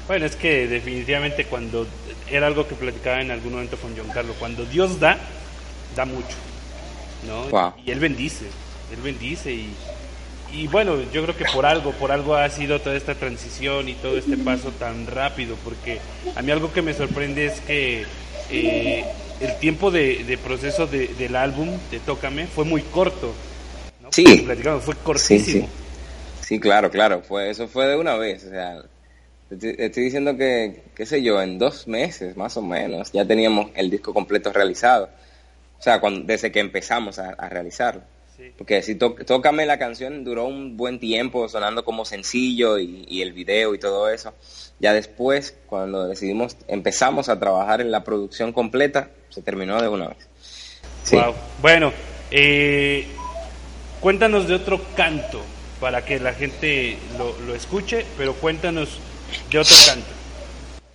Bueno, 0.07 0.25
es 0.25 0.35
que 0.35 0.67
definitivamente 0.67 1.45
cuando, 1.45 1.87
era 2.29 2.47
algo 2.47 2.67
que 2.67 2.75
platicaba 2.75 3.21
en 3.21 3.31
algún 3.31 3.53
momento 3.53 3.77
con 3.77 3.95
John 3.95 4.09
Carlos, 4.13 4.35
cuando 4.37 4.65
Dios 4.65 4.99
da, 4.99 5.17
da 5.95 6.05
mucho, 6.05 6.35
¿no? 7.25 7.73
Y 7.85 7.91
Él 7.91 7.99
bendice, 7.99 8.45
Él 8.93 9.01
bendice 9.01 9.53
y, 9.53 9.73
y 10.53 10.67
bueno, 10.67 10.97
yo 11.11 11.23
creo 11.23 11.37
que 11.37 11.45
por 11.45 11.65
algo, 11.65 11.91
por 11.93 12.11
algo 12.11 12.35
ha 12.35 12.49
sido 12.49 12.79
toda 12.79 12.95
esta 12.95 13.15
transición 13.15 13.87
y 13.87 13.93
todo 13.93 14.17
este 14.17 14.37
paso 14.37 14.71
tan 14.71 15.07
rápido, 15.07 15.55
porque 15.63 15.99
a 16.35 16.41
mí 16.41 16.51
algo 16.51 16.73
que 16.73 16.81
me 16.81 16.93
sorprende 16.93 17.45
es 17.45 17.61
que 17.61 18.05
eh, 18.51 19.05
el 19.39 19.57
tiempo 19.59 19.89
de, 19.89 20.37
proceso 20.43 20.85
del 20.85 21.35
álbum 21.35 21.69
de 21.91 21.99
Tócame 21.99 22.47
fue 22.47 22.65
muy 22.65 22.81
corto. 22.81 23.33
Sí. 24.11 24.45
fue 24.81 24.95
cortísimo. 24.97 25.67
Sí, 26.41 26.59
claro, 26.59 26.91
claro. 26.91 27.23
Fue, 27.27 27.49
eso 27.49 27.67
fue 27.67 27.87
de 27.87 27.95
una 27.95 28.15
vez. 28.15 28.43
O 28.45 28.49
sea, 28.49 28.83
estoy 29.49 30.03
diciendo 30.03 30.35
que, 30.37 30.83
qué 30.95 31.05
sé 31.05 31.21
yo, 31.21 31.41
en 31.41 31.57
dos 31.57 31.87
meses 31.87 32.35
más 32.37 32.57
o 32.57 32.61
menos 32.61 33.11
ya 33.11 33.25
teníamos 33.25 33.71
el 33.75 33.89
disco 33.89 34.13
completo 34.13 34.51
realizado. 34.51 35.09
O 35.79 35.81
sea, 35.81 35.99
cuando, 35.99 36.21
desde 36.25 36.51
que 36.51 36.59
empezamos 36.59 37.19
a, 37.19 37.33
realizarlo. 37.49 38.01
Porque 38.57 38.81
si 38.81 38.95
Tócame 38.95 39.65
la 39.65 39.77
canción 39.77 40.23
duró 40.23 40.45
un 40.45 40.75
buen 40.75 40.99
tiempo 40.99 41.47
sonando 41.47 41.85
como 41.85 42.03
sencillo 42.03 42.77
y, 42.79 43.05
y, 43.07 43.21
el 43.21 43.31
video 43.31 43.73
y 43.73 43.79
todo 43.79 44.09
eso. 44.09 44.33
Ya 44.79 44.93
después, 44.93 45.55
cuando 45.67 46.07
decidimos, 46.07 46.57
empezamos 46.67 47.29
a 47.29 47.39
trabajar 47.39 47.79
en 47.79 47.91
la 47.91 48.03
producción 48.03 48.51
completa, 48.51 49.11
se 49.29 49.41
terminó 49.41 49.81
de 49.81 49.87
una 49.87 50.09
vez. 50.09 50.27
Bueno, 51.61 51.91
eh, 52.31 53.05
cuéntanos 53.99 54.47
de 54.47 54.55
otro 54.55 54.81
canto 54.95 55.41
para 55.79 56.03
que 56.03 56.19
la 56.19 56.33
gente 56.33 56.97
lo, 57.17 57.53
escuche, 57.53 58.05
pero 58.17 58.33
cuéntanos 58.33 58.99
de 59.51 59.59
otro 59.59 59.75
canto. 59.85 60.07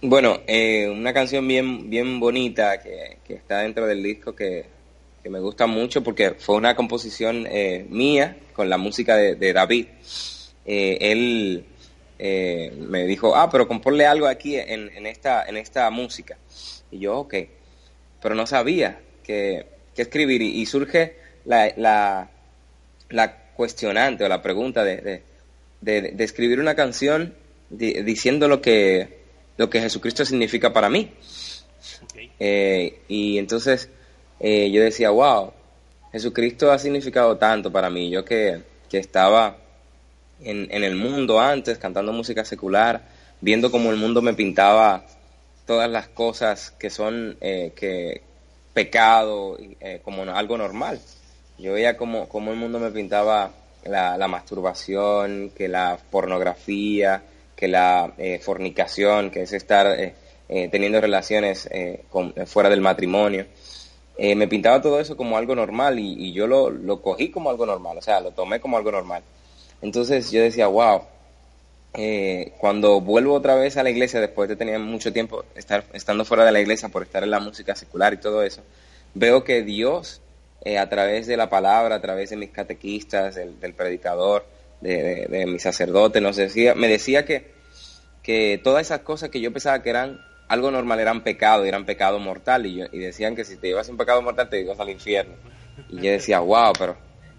Bueno, 0.01 0.40
eh, 0.46 0.88
una 0.88 1.12
canción 1.12 1.46
bien, 1.46 1.90
bien 1.90 2.20
bonita 2.20 2.81
que, 2.81 3.18
está 3.29 3.59
dentro 3.59 3.87
del 3.87 4.03
disco 4.03 4.35
que, 4.35 4.66
me 5.24 5.40
gusta 5.40 5.66
mucho 5.66 6.03
porque 6.03 6.31
fue 6.31 6.57
una 6.57 6.74
composición 6.74 7.46
eh, 7.51 7.85
mía 7.90 8.38
con 8.55 8.70
la 8.70 8.79
música 8.79 9.14
de, 9.14 9.53
David. 9.53 9.87
él 10.64 11.64
me 12.18 13.07
dijo, 13.07 13.37
ah, 13.37 13.51
pero 13.51 13.68
componle 13.68 14.07
algo 14.07 14.27
aquí 14.27 14.57
en, 14.57 14.90
en, 14.96 15.07
esta, 15.07 15.44
en 15.44 15.59
esta 15.59 15.90
música. 15.90 16.38
Y 16.90 17.01
yo, 17.01 17.18
ok 17.18 17.35
pero 18.20 18.35
no 18.35 18.46
sabía 18.46 19.01
qué, 19.22 19.66
escribir 19.96 20.42
y, 20.42 20.64
surge 20.66 21.16
la, 21.44 21.72
la, 21.77 22.31
la, 23.11 23.48
cuestionante 23.55 24.24
o 24.24 24.29
la 24.29 24.40
pregunta 24.42 24.85
de, 24.85 25.22
de, 25.81 26.14
escribir 26.24 26.61
una 26.61 26.77
canción 26.77 27.35
diciendo 27.70 28.48
lo 28.48 28.61
que, 28.61 29.18
lo 29.57 29.68
que 29.68 29.81
Jesucristo 29.81 30.24
significa 30.24 30.72
para 30.72 30.88
mí. 30.88 31.12
Eh, 32.40 33.00
y 33.09 33.38
entonces 33.38 33.90
eh, 34.40 34.70
yo 34.70 34.83
decía, 34.83 35.11
wow, 35.11 35.52
Jesucristo 36.12 36.70
ha 36.70 36.78
significado 36.78 37.37
tanto 37.37 37.70
para 37.70 37.90
mí. 37.90 38.11
Yo 38.11 38.24
que, 38.24 38.62
que 38.88 38.98
estaba 38.98 39.57
en, 40.40 40.68
en, 40.70 40.85
el 40.85 40.96
mundo 40.96 41.40
antes, 41.40 41.78
cantando 41.78 42.12
música 42.12 42.44
secular, 42.44 43.02
viendo 43.40 43.70
cómo 43.70 43.90
el 43.90 43.96
mundo 43.96 44.22
me 44.22 44.35
pintaba 44.35 45.04
todas 45.66 45.90
las 45.90 46.09
cosas 46.09 46.70
que 46.70 46.88
son 46.88 47.37
eh, 47.40 47.72
que 47.76 48.22
pecado 48.72 49.59
eh, 49.81 50.00
como 50.02 50.22
algo 50.22 50.57
normal. 50.57 51.00
Yo 51.59 51.72
veía 51.72 51.96
como, 51.96 52.28
como 52.28 52.52
el 52.52 52.57
mundo 52.57 52.78
me 52.78 52.90
pintaba 52.90 53.50
la, 53.85 54.16
la 54.16 54.28
masturbación, 54.28 55.50
que 55.50 55.68
la 55.68 55.98
pornografía, 56.11 57.22
que 57.59 57.68
la 57.68 58.12
eh, 58.16 58.38
fornicación, 58.38 59.31
que 59.31 59.42
es 59.42 59.53
estar 59.53 60.14
teniendo 60.49 60.99
relaciones 60.99 61.68
con, 62.09 62.33
fuera 62.47 62.71
del 62.71 62.81
matrimonio. 62.81 63.44
me 64.18 64.49
pintaba 64.49 64.81
todo 64.81 64.99
eso 64.99 65.14
como 65.14 65.37
algo 65.37 65.55
normal 65.55 65.99
y, 65.99 66.33
yo 66.33 66.47
lo, 66.47 66.71
lo, 66.71 67.03
cogí 67.03 67.31
como 67.31 67.51
algo 67.51 67.66
normal, 67.66 67.99
o 67.99 68.01
sea, 68.01 68.21
lo 68.21 68.31
tomé 68.31 68.59
como 68.59 68.79
algo 68.79 68.90
normal. 68.90 69.23
Entonces 69.83 70.31
yo 70.31 70.40
decía, 70.40 70.66
wow, 70.68 71.03
eh, 71.94 72.53
cuando 72.59 73.01
vuelvo 73.01 73.35
otra 73.35 73.55
vez 73.55 73.77
a 73.77 73.83
la 73.83 73.90
iglesia, 73.90 74.21
después 74.21 74.49
de 74.49 74.57
tener 74.57 74.79
mucho 74.79 75.12
tiempo 75.12 75.44
estar, 75.55 75.85
estando 75.92 76.25
fuera 76.25 76.44
de 76.44 76.53
la 76.53 76.61
iglesia 76.61 76.88
por 76.88 77.03
estar 77.03 77.23
en 77.23 77.31
la 77.31 77.40
música 77.40 77.75
secular 77.75 78.14
y 78.14 78.18
todo 78.18 78.42
eso, 78.42 78.62
veo 79.14 79.42
que 79.42 79.62
Dios, 79.62 80.21
eh, 80.64 80.79
a 80.79 80.88
través 80.88 81.27
de 81.27 81.37
la 81.37 81.49
palabra, 81.49 81.97
a 81.97 82.01
través 82.01 82.31
de 82.31 82.37
mis 82.37 82.51
catequistas, 82.51 83.37
del, 83.37 83.75
predicador, 83.75 84.47
de, 84.81 85.45
mi 85.47 85.59
sacerdote, 85.59 86.21
nos 86.21 86.37
decía, 86.37 86.75
me 86.75 86.88
decía 86.88 87.25
que, 87.25 87.53
que 88.23 88.61
todas 88.62 88.87
esas 88.87 89.01
cosas 89.01 89.31
que 89.31 89.41
yo 89.41 89.53
pensaba 89.53 89.83
que 89.83 89.91
eran 89.91 90.21
algo 90.49 90.71
normal 90.71 91.01
eran 91.01 91.23
pecado, 91.23 91.64
eran 91.64 91.85
pecado 91.85 92.19
mortal, 92.19 92.67
y, 92.67 92.83
y 92.93 92.99
decían 92.99 93.37
que 93.37 93.45
si 93.45 93.57
te 93.57 93.69
ibas 93.69 93.88
en 93.88 93.97
pecado 93.97 94.23
mortal 94.23 94.49
te 94.49 94.61
ibas 94.61 94.81
al 94.81 94.91
infierno. 94.91 95.35
Y 95.91 95.97
yo 95.97 96.11
decía, 96.11 96.41
wow, 96.41 96.73
pero 96.79 96.97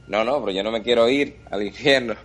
no, 0.07 0.23
no, 0.23 0.39
pero 0.39 0.51
yo 0.51 0.63
no 0.63 0.71
me 0.71 0.81
quiero 0.81 1.07
ir 1.09 1.37
al 1.49 1.63
infierno 1.63 2.15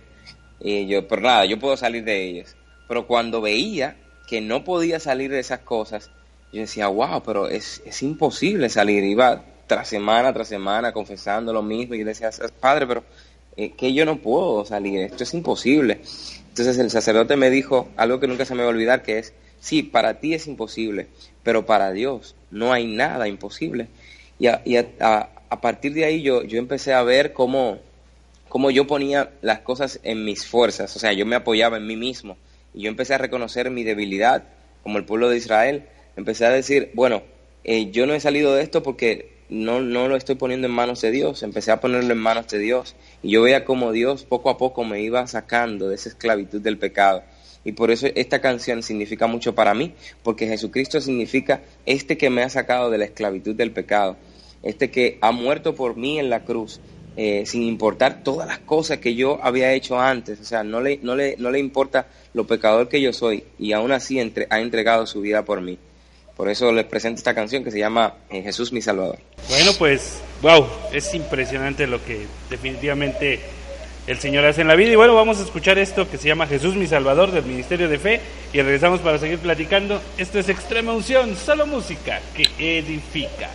y 0.59 0.87
yo, 0.87 1.07
pero 1.07 1.21
nada, 1.21 1.45
yo 1.45 1.59
puedo 1.59 1.77
salir 1.77 2.03
de 2.03 2.23
ellas. 2.23 2.55
Pero 2.87 3.07
cuando 3.07 3.41
veía 3.41 3.97
que 4.27 4.41
no 4.41 4.63
podía 4.63 4.99
salir 4.99 5.31
de 5.31 5.39
esas 5.39 5.59
cosas, 5.59 6.09
yo 6.51 6.61
decía, 6.61 6.87
wow, 6.87 7.21
pero 7.23 7.47
es, 7.47 7.81
es 7.85 8.01
imposible 8.01 8.69
salir. 8.69 9.03
Iba 9.03 9.43
tras 9.67 9.87
semana 9.87 10.33
tras 10.33 10.47
semana 10.47 10.91
confesando 10.91 11.51
lo 11.51 11.61
mismo 11.61 11.95
y 11.95 11.99
yo 11.99 12.05
decía, 12.05 12.29
padre, 12.59 12.87
pero 12.87 13.03
eh, 13.57 13.71
que 13.71 13.93
yo 13.93 14.05
no 14.05 14.17
puedo 14.17 14.65
salir, 14.65 14.99
esto 14.99 15.23
es 15.23 15.33
imposible. 15.33 16.01
Entonces 16.49 16.77
el 16.77 16.89
sacerdote 16.89 17.35
me 17.35 17.49
dijo 17.49 17.89
algo 17.97 18.19
que 18.19 18.27
nunca 18.27 18.45
se 18.45 18.55
me 18.55 18.63
va 18.63 18.69
a 18.69 18.71
olvidar, 18.71 19.03
que 19.03 19.19
es, 19.19 19.33
sí, 19.59 19.83
para 19.83 20.19
ti 20.19 20.33
es 20.33 20.47
imposible, 20.47 21.07
pero 21.43 21.65
para 21.65 21.91
Dios 21.91 22.35
no 22.51 22.73
hay 22.73 22.87
nada 22.87 23.27
imposible. 23.27 23.87
Y 24.39 24.47
a, 24.47 24.61
a 25.49 25.61
partir 25.61 25.93
de 25.93 26.05
ahí 26.05 26.21
yo, 26.21 26.43
yo 26.43 26.59
empecé 26.59 26.93
a 26.93 27.03
ver 27.03 27.33
cómo 27.33 27.79
cómo 28.55 28.71
yo 28.71 28.87
ponía 28.87 29.31
las 29.41 29.59
cosas 29.59 29.99
en 30.03 30.23
mis 30.23 30.45
fuerzas, 30.45 30.95
o 30.95 30.99
sea, 30.99 31.11
yo 31.11 31.25
me 31.25 31.35
apoyaba 31.35 31.75
en 31.75 31.85
mí 31.85 31.97
mismo 31.97 32.37
y 32.73 32.83
yo 32.83 32.89
empecé 32.89 33.13
a 33.13 33.17
reconocer 33.17 33.69
mi 33.69 33.83
debilidad 33.83 34.45
como 34.81 34.97
el 34.97 35.03
pueblo 35.03 35.27
de 35.27 35.35
Israel, 35.35 35.83
empecé 36.15 36.45
a 36.45 36.51
decir, 36.51 36.89
bueno, 36.93 37.23
eh, 37.65 37.91
yo 37.91 38.05
no 38.05 38.13
he 38.13 38.19
salido 38.21 38.55
de 38.55 38.63
esto 38.63 38.81
porque 38.81 39.43
no, 39.49 39.81
no 39.81 40.07
lo 40.07 40.15
estoy 40.15 40.35
poniendo 40.35 40.67
en 40.67 40.73
manos 40.73 41.01
de 41.01 41.11
Dios, 41.11 41.43
empecé 41.43 41.73
a 41.73 41.81
ponerlo 41.81 42.13
en 42.13 42.17
manos 42.17 42.47
de 42.47 42.59
Dios 42.59 42.95
y 43.21 43.31
yo 43.31 43.41
veía 43.41 43.65
cómo 43.65 43.91
Dios 43.91 44.23
poco 44.23 44.49
a 44.49 44.57
poco 44.57 44.83
me 44.83 45.01
iba 45.01 45.25
sacando 45.27 45.89
de 45.89 45.95
esa 45.95 46.09
esclavitud 46.09 46.61
del 46.61 46.77
pecado. 46.77 47.23
Y 47.63 47.71
por 47.71 47.89
eso 47.89 48.07
esta 48.13 48.41
canción 48.41 48.83
significa 48.83 49.25
mucho 49.27 49.55
para 49.55 49.73
mí, 49.73 49.93
porque 50.23 50.47
Jesucristo 50.47 51.01
significa 51.01 51.61
este 51.85 52.17
que 52.17 52.29
me 52.29 52.43
ha 52.43 52.49
sacado 52.49 52.91
de 52.91 52.99
la 52.99 53.05
esclavitud 53.05 53.55
del 53.55 53.71
pecado, 53.71 54.17
este 54.61 54.91
que 54.91 55.17
ha 55.21 55.31
muerto 55.31 55.73
por 55.73 55.97
mí 55.97 56.19
en 56.19 56.29
la 56.29 56.43
cruz 56.43 56.79
eh, 57.17 57.45
sin 57.45 57.63
importar 57.63 58.23
todas 58.23 58.45
las 58.45 58.59
cosas 58.59 58.97
que 58.97 59.15
yo 59.15 59.39
había 59.41 59.71
hecho 59.71 59.97
antes, 59.97 60.37
o 60.41 60.43
sea, 60.43 60.65
no 60.65 60.81
le, 60.81 60.99
no 61.01 61.15
le, 61.15 61.37
no 61.37 61.49
le 61.49 61.59
importa 61.59 62.07
lo 62.33 62.45
pecador 62.45 62.89
que 62.89 63.01
yo 63.01 63.13
soy 63.13 63.45
y 63.57 63.71
aún 63.71 63.93
así 63.93 64.19
entre, 64.19 64.47
ha 64.49 64.59
entregado 64.59 65.07
su 65.07 65.21
vida 65.21 65.45
por 65.45 65.61
mí. 65.61 65.79
Por 66.35 66.49
eso 66.49 66.71
les 66.71 66.85
presento 66.85 67.19
esta 67.19 67.33
canción 67.33 67.63
que 67.63 67.71
se 67.71 67.79
llama 67.79 68.13
eh, 68.29 68.41
Jesús 68.41 68.73
mi 68.73 68.81
Salvador. 68.81 69.17
Bueno, 69.49 69.71
pues, 69.77 70.19
wow, 70.41 70.65
es 70.91 71.13
impresionante 71.13 71.87
lo 71.87 72.03
que 72.03 72.25
definitivamente 72.49 73.39
el 74.07 74.19
Señor 74.19 74.45
hace 74.45 74.61
en 74.61 74.67
la 74.67 74.75
vida. 74.75 74.91
Y 74.91 74.95
bueno, 74.95 75.15
vamos 75.15 75.39
a 75.39 75.43
escuchar 75.43 75.77
esto 75.77 76.09
que 76.09 76.17
se 76.17 76.27
llama 76.27 76.47
Jesús 76.47 76.75
mi 76.75 76.87
Salvador 76.87 77.31
del 77.31 77.45
Ministerio 77.45 77.87
de 77.87 77.99
Fe 77.99 78.21
y 78.53 78.61
regresamos 78.61 78.99
para 78.99 79.17
seguir 79.17 79.39
platicando. 79.39 80.01
Esto 80.17 80.39
es 80.39 80.49
Extrema 80.49 80.93
Unción, 80.93 81.35
solo 81.35 81.65
música 81.65 82.21
que 82.35 82.77
edifica. 82.77 83.49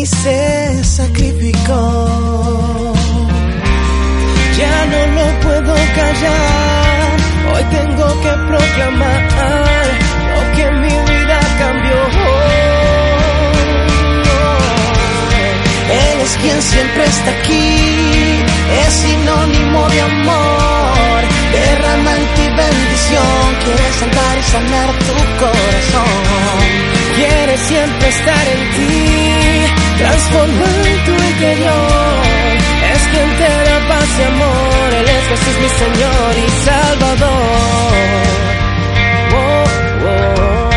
Mí 0.00 0.06
se 0.06 0.84
sacrificó. 0.84 1.82
Ya 4.58 4.76
no 4.92 5.00
lo 5.16 5.26
puedo 5.40 5.74
callar, 6.00 7.16
hoy 7.52 7.64
tengo 7.76 8.06
que 8.24 8.32
proclamar 8.50 9.22
lo 10.32 10.40
que 10.56 10.64
mi 10.82 10.94
vida 11.10 11.38
cambió. 11.62 11.98
Él 16.04 16.16
es 16.26 16.32
quien 16.42 16.60
siempre 16.62 17.04
está 17.04 17.30
aquí, 17.40 17.74
es 18.86 18.92
sinónimo 19.04 19.80
de 19.88 20.00
amor, 20.00 21.20
derrama 21.52 22.12
en 22.16 22.26
ti 22.36 22.46
bendición, 22.62 23.44
quiere 23.64 23.88
salvar 24.00 24.34
y 24.38 24.42
sanar 24.54 24.90
tu 25.06 25.14
corazón. 25.42 26.99
Quiere 27.20 27.54
siempre 27.58 28.08
estar 28.08 28.44
en 28.48 28.62
ti, 28.76 28.94
transformar 29.98 30.86
tu 31.04 31.12
interior. 31.30 32.22
Es 32.94 33.02
quien 33.12 33.30
te 33.40 33.50
da 33.68 33.76
paz 33.90 34.10
y 34.18 34.22
amor, 34.22 34.88
Él 35.00 35.08
es 35.16 35.24
Jesús 35.28 35.56
mi 35.60 35.70
Señor 35.82 36.32
y 36.38 36.48
Salvador. 36.64 37.92
Oh, 39.36 39.64
oh. 40.06 40.70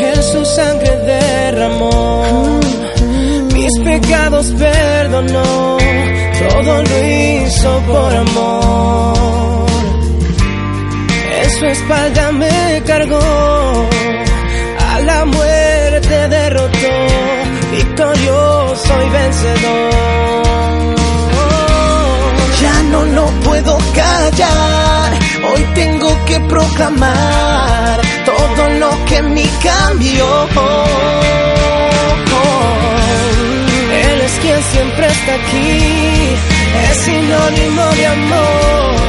Él 0.00 0.20
su 0.24 0.44
sangre 0.44 0.92
derramó, 0.96 2.58
mis 3.54 3.74
pecados 3.84 4.46
perdonó, 4.58 5.78
todo 6.50 6.82
lo 6.82 6.96
hizo 7.46 7.80
por 7.82 8.14
amor. 8.14 9.66
En 11.42 11.50
su 11.50 11.66
espalda 11.66 12.32
me 12.32 12.82
cargó, 12.86 13.88
a 14.90 15.00
la 15.00 15.24
muerte 15.24 16.28
derrotó, 16.28 16.94
victorioso 17.72 18.92
y 19.06 19.08
vencedor. 19.10 20.96
Ya 22.60 22.82
no 22.90 23.04
lo 23.04 23.26
puedo 23.44 23.78
callar, 23.94 25.12
hoy 25.50 25.62
tengo 25.74 26.24
que 26.24 26.40
proclamar 26.40 28.00
todo 28.24 28.68
lo 28.80 29.04
que 29.06 29.16
en 29.18 29.34
mí 29.34 29.48
cambió. 29.62 30.26
Él 34.04 34.20
es 34.20 34.32
quien 34.40 34.62
siempre 34.62 35.06
está 35.06 35.34
aquí, 35.34 36.55
es 36.90 36.96
sinónimo 36.98 37.84
de 37.96 38.06
amor 38.06 39.06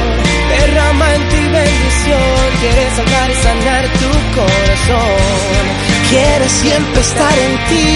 derrama 0.48 1.14
en 1.14 1.28
ti 1.28 1.42
bendición, 1.48 2.42
quiere 2.60 2.84
salvar 2.96 3.30
y 3.30 3.34
sanar 3.34 3.84
tu 4.00 4.10
corazón. 4.36 5.62
Quiere 6.10 6.48
siempre 6.48 7.00
estar 7.00 7.38
en 7.46 7.54
ti, 7.68 7.90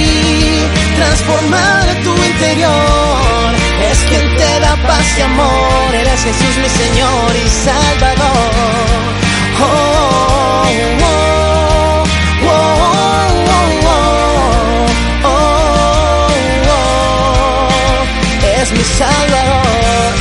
transformar 0.96 1.84
tu 2.04 2.12
interior. 2.30 3.48
Es 3.90 3.98
quien 4.08 4.36
te 4.36 4.60
da 4.60 4.76
paz 4.86 5.18
y 5.18 5.22
amor, 5.22 5.94
eres 5.94 6.22
Jesús 6.24 6.54
mi 6.62 6.68
Señor 6.82 7.30
y 7.44 7.48
Salvador. 7.66 9.02
Oh, 9.60 10.64
oh, 10.64 11.02
oh, 11.04 11.41
Es 18.62 18.70
mi 18.70 18.84
Salvador. 18.84 20.12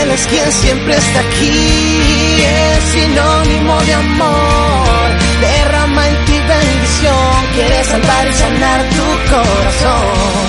Él 0.00 0.10
es 0.12 0.26
quien 0.28 0.52
siempre 0.52 0.96
está 0.96 1.18
aquí, 1.18 2.42
es 2.44 2.84
sinónimo 2.92 3.74
de 3.82 3.94
amor. 3.94 5.06
Derrama 5.40 6.08
en 6.08 6.24
ti 6.26 6.38
bendición, 6.46 7.46
quiere 7.54 7.84
salvar 7.84 8.28
y 8.28 8.34
sanar 8.34 8.80
tu 8.90 9.06
corazón. 9.34 10.46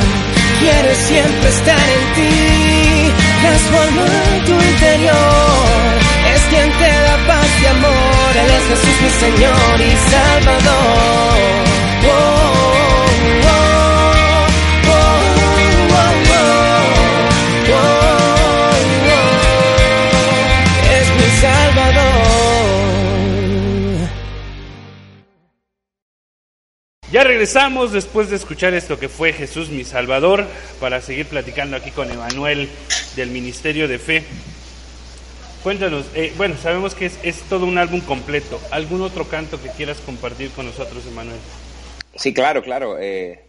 Quiere 0.60 0.95
siempre 0.95 1.49
estar 1.49 1.86
en 1.97 2.13
ti, 2.13 3.13
transformar 3.41 4.45
tu 4.45 4.53
interior. 4.53 5.93
Es 6.36 6.41
quien 6.51 6.71
te 6.77 6.91
da 7.06 7.17
paz 7.25 7.49
y 7.63 7.65
amor, 7.65 8.30
Él 8.43 8.51
es 8.58 8.63
Jesús 8.69 9.01
mi 9.01 9.10
Señor 9.10 9.82
y 9.82 10.12
Salvador. 10.12 10.76
Regresamos 27.38 27.91
después 27.91 28.32
de 28.32 28.36
escuchar 28.36 28.73
esto 28.73 28.97
que 28.97 29.10
fue 29.10 29.32
Jesús 29.32 29.69
mi 29.69 29.84
Salvador 29.84 30.43
para 30.80 31.02
seguir 31.02 31.28
platicando 31.28 31.78
aquí 31.78 31.91
con 31.91 32.10
Emanuel 32.10 32.67
del 33.15 33.30
Ministerio 33.30 33.88
de 33.88 34.00
Fe. 34.00 34.23
Cuéntanos, 35.62 36.08
eh, 36.15 36.34
bueno, 36.36 36.56
sabemos 36.58 36.95
que 36.95 37.06
es, 37.06 37.19
es 37.21 37.41
todo 37.43 37.67
un 37.67 37.78
álbum 37.78 38.02
completo. 38.02 38.60
¿Algún 38.71 39.04
otro 39.04 39.26
canto 39.26 39.62
que 39.62 39.69
quieras 39.69 40.00
compartir 40.04 40.50
con 40.50 40.65
nosotros, 40.65 41.06
Emanuel? 41.06 41.38
Sí, 42.15 42.34
claro, 42.34 42.63
claro. 42.63 42.97
eh, 43.00 43.39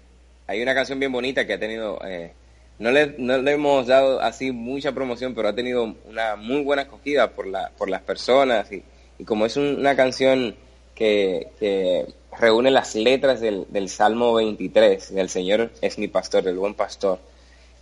hay 0.46 0.60
una 0.62 0.74
canción 0.74 0.98
bien 1.00 1.10
bonita 1.10 1.46
que 1.46 1.54
ha 1.54 1.58
tenido, 1.58 1.98
eh, 2.04 2.34
no, 2.78 2.90
le, 2.90 3.14
no 3.16 3.38
le 3.38 3.52
hemos 3.52 3.86
dado 3.86 4.20
así 4.20 4.52
mucha 4.52 4.92
promoción, 4.92 5.34
pero 5.34 5.48
ha 5.48 5.54
tenido 5.54 5.94
una 6.04 6.36
muy 6.36 6.60
buena 6.60 6.82
acogida 6.82 7.30
por, 7.30 7.46
la, 7.46 7.70
por 7.70 7.88
las 7.88 8.02
personas 8.02 8.70
y, 8.70 8.82
como 9.24 9.46
es 9.46 9.56
un- 9.56 9.76
una 9.80 9.96
canción 9.96 10.56
que, 10.98 12.06
reúne 12.38 12.70
las 12.70 12.94
letras 12.94 13.40
del, 13.40 13.66
del 13.68 13.88
Salmo 13.88 14.34
23, 14.34 15.14
del 15.14 15.28
Señor 15.28 15.70
es 15.80 15.98
mi 15.98 16.08
pastor, 16.08 16.42
del 16.44 16.56
buen 16.56 16.74
pastor, 16.74 17.18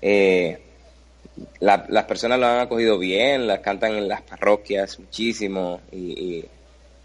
eh, 0.03 0.59
la- 1.61 1.85
las 1.89 2.05
personas 2.05 2.39
lo 2.39 2.47
han 2.47 2.61
acogido 2.61 2.99
bien, 2.99 3.47
las 3.47 3.61
cantan 3.61 3.95
en 3.95 4.09
las 4.09 4.23
parroquias 4.23 4.99
muchísimo 4.99 5.81
y, 5.93 6.45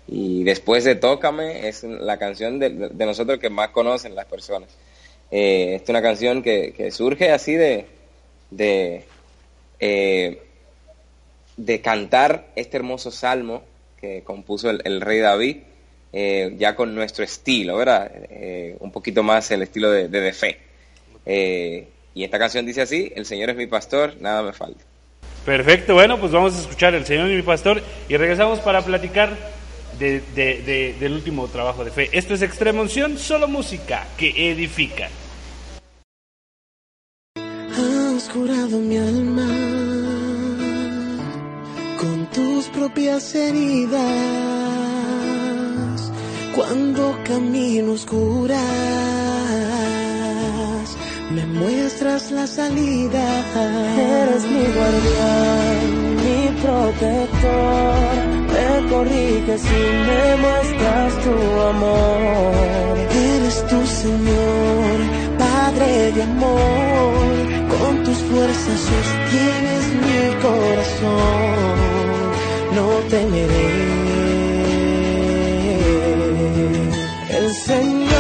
y- 0.08 0.44
después 0.44 0.84
de 0.84 0.96
Tócame 0.96 1.68
es 1.70 1.84
la 1.84 2.18
canción 2.18 2.60
de, 2.60 2.70
de 2.70 3.06
nosotros 3.06 3.40
que 3.40 3.50
más 3.50 3.70
conocen 3.70 4.14
las 4.16 4.26
personas. 4.26 4.70
Eh, 5.30 5.80
es 5.82 5.90
una 5.90 6.02
canción 6.02 6.42
que, 6.44 6.74
que 6.74 6.92
surge 6.92 7.32
así 7.32 7.54
de, 7.56 7.86
de, 8.50 9.06
eh, 9.80 10.42
de 11.58 11.82
cantar 11.82 12.48
este 12.56 12.78
hermoso 12.78 13.12
salmo 13.12 13.64
que 14.00 14.24
compuso 14.24 14.70
el 14.70 15.00
rey 15.02 15.20
David, 15.20 15.58
eh, 16.14 16.56
ya 16.58 16.76
con 16.76 16.94
nuestro 16.94 17.24
estilo, 17.24 17.78
¿verdad? 17.78 18.12
Eh, 18.30 18.76
un 18.80 18.92
poquito 18.92 19.24
más 19.24 19.50
el 19.52 19.62
estilo 19.62 19.92
de, 19.92 20.08
de, 20.08 20.20
de 20.20 20.34
fe. 20.34 20.60
Eh, 21.26 21.88
y 22.14 22.24
esta 22.24 22.40
canción 22.40 22.66
dice 22.66 22.82
así, 22.82 23.12
el 23.16 23.26
Señor 23.26 23.50
es 23.52 23.56
mi 23.56 23.68
pastor, 23.68 24.16
nada 24.20 24.42
me 24.44 24.54
falta. 24.54 24.84
Perfecto, 25.46 25.94
bueno, 25.96 26.20
pues 26.20 26.32
vamos 26.32 26.56
a 26.56 26.60
escuchar 26.60 26.94
El 26.94 27.06
Señor 27.06 27.32
y 27.32 27.36
mi 27.36 27.42
Pastor 27.42 27.82
y 28.08 28.16
regresamos 28.16 28.60
para 28.60 28.84
platicar 28.84 29.36
del 29.98 31.14
último 31.14 31.48
trabajo 31.48 31.84
de 31.84 31.90
fe. 31.92 32.10
Esto 32.12 32.36
es 32.36 32.44
Extrema 32.44 32.82
Unción, 32.82 33.18
solo 33.18 33.48
música 33.48 34.06
que 34.18 34.52
edifica. 34.52 35.10
Has 37.36 38.30
curado 38.30 38.78
mi 38.80 38.98
alma 38.98 39.48
con 42.00 42.30
tus 42.30 42.68
propias 42.68 43.34
heridas. 43.34 44.00
Cuando 46.56 47.18
camino 47.24 47.94
oscuras, 47.94 48.60
me 51.32 51.46
muestras 51.46 52.32
la 52.32 52.46
salida. 52.46 53.24
Eres 53.98 54.44
mi 54.44 54.66
guardián, 54.76 56.16
mi 56.24 56.62
protector 56.62 58.32
me 58.52 58.90
corriges 58.90 59.64
y 59.64 59.84
me 60.08 60.36
muestras 60.44 61.24
tu 61.24 61.36
amor. 61.74 62.98
Eres 63.36 63.66
tu 63.68 63.86
Señor, 63.86 64.98
Padre 65.38 66.12
de 66.12 66.24
amor, 66.24 67.14
con 67.74 68.04
tus 68.04 68.18
fuerzas 68.18 68.80
sostienes 68.90 69.86
mi 70.06 70.24
corazón, 70.42 71.76
no 72.76 72.88
temeré. 73.10 74.01
El 77.52 78.11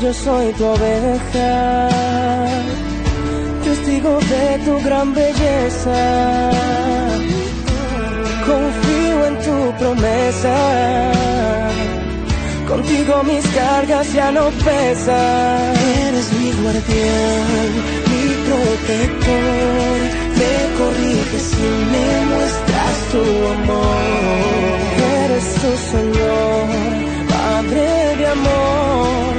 yo 0.00 0.12
soy 0.12 0.52
tu 0.54 0.64
oveja, 0.64 1.88
testigo 3.64 4.18
de 4.18 4.58
tu 4.64 4.80
gran 4.84 5.14
belleza. 5.14 6.50
Confío 8.46 9.26
en 9.26 9.36
tu 9.46 9.78
promesa, 9.78 10.56
contigo 12.68 13.22
mis 13.24 13.46
cargas 13.48 14.12
ya 14.12 14.32
no 14.32 14.46
pesan. 14.64 15.74
Eres 16.06 16.32
mi 16.38 16.50
guardián, 16.62 17.70
mi 18.10 18.24
protector, 18.46 19.96
me 20.38 20.52
corriges 20.78 21.46
y 21.52 21.70
me 21.92 22.06
muestras 22.30 22.96
tu 23.12 23.22
amor. 23.56 24.04
Eres 25.24 25.46
tu 25.62 25.70
Señor, 25.92 26.66
Padre 27.28 28.16
de 28.18 28.26
amor 28.26 29.33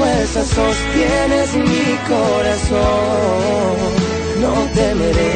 fuerzas 0.00 0.48
sostienes 0.48 1.48
mi 1.56 1.88
corazón, 2.08 3.76
no 4.42 4.54
temeré. 4.74 5.34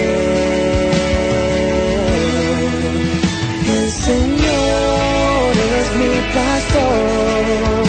El 3.78 3.88
Señor 4.08 5.50
es 5.80 5.88
mi 6.00 6.14
pastor, 6.38 7.84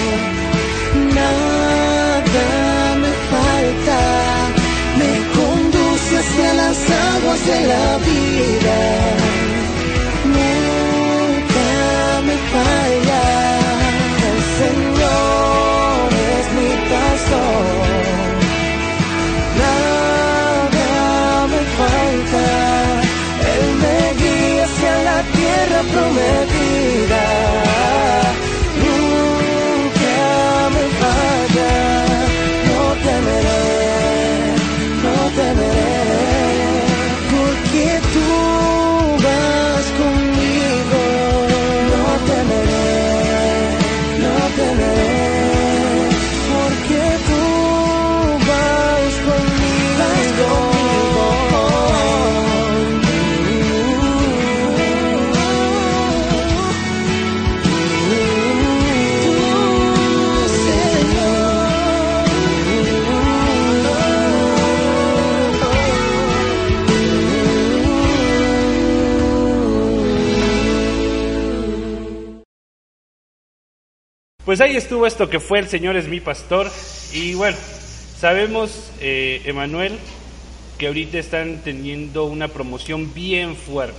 nada 1.20 2.48
me 3.04 3.14
falta, 3.32 4.00
me 5.02 5.14
conduce 5.40 6.12
hacia 6.22 6.50
las 6.62 6.78
aguas 7.14 7.42
de 7.52 7.60
la 7.72 7.88
vida, 8.10 8.78
Pues 74.56 74.70
ahí 74.70 74.78
estuvo 74.78 75.06
esto 75.06 75.30
que 75.30 75.41
fue 75.41 75.60
El 75.60 75.68
Señor 75.68 75.98
es 75.98 76.08
mi 76.08 76.22
pastor. 76.22 76.72
Y 77.12 77.34
bueno, 77.34 77.58
sabemos, 78.18 78.89
eh, 79.02 79.41
Emanuel, 79.44 80.00
que 80.78 80.88
ahorita 80.88 81.18
están 81.18 81.62
teniendo 81.62 82.24
una 82.24 82.48
promoción 82.48 83.13
bien 83.13 83.58
fuerte. 83.58 83.98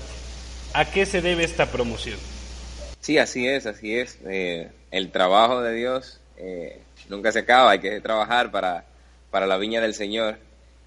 ¿A 0.72 0.86
qué 0.86 1.04
se 1.04 1.20
debe 1.20 1.44
esta 1.44 1.70
promoción? 1.70 2.18
Sí, 3.00 3.18
así 3.18 3.46
es, 3.46 3.66
así 3.66 3.98
es. 3.98 4.18
Eh, 4.26 4.70
el 4.92 5.10
trabajo 5.10 5.60
de 5.60 5.74
Dios 5.74 6.22
eh, 6.38 6.80
nunca 7.10 7.32
se 7.32 7.40
acaba, 7.40 7.72
hay 7.72 7.80
que 7.80 8.00
trabajar 8.00 8.50
para, 8.50 8.86
para 9.30 9.46
la 9.46 9.58
viña 9.58 9.82
del 9.82 9.92
Señor. 9.92 10.38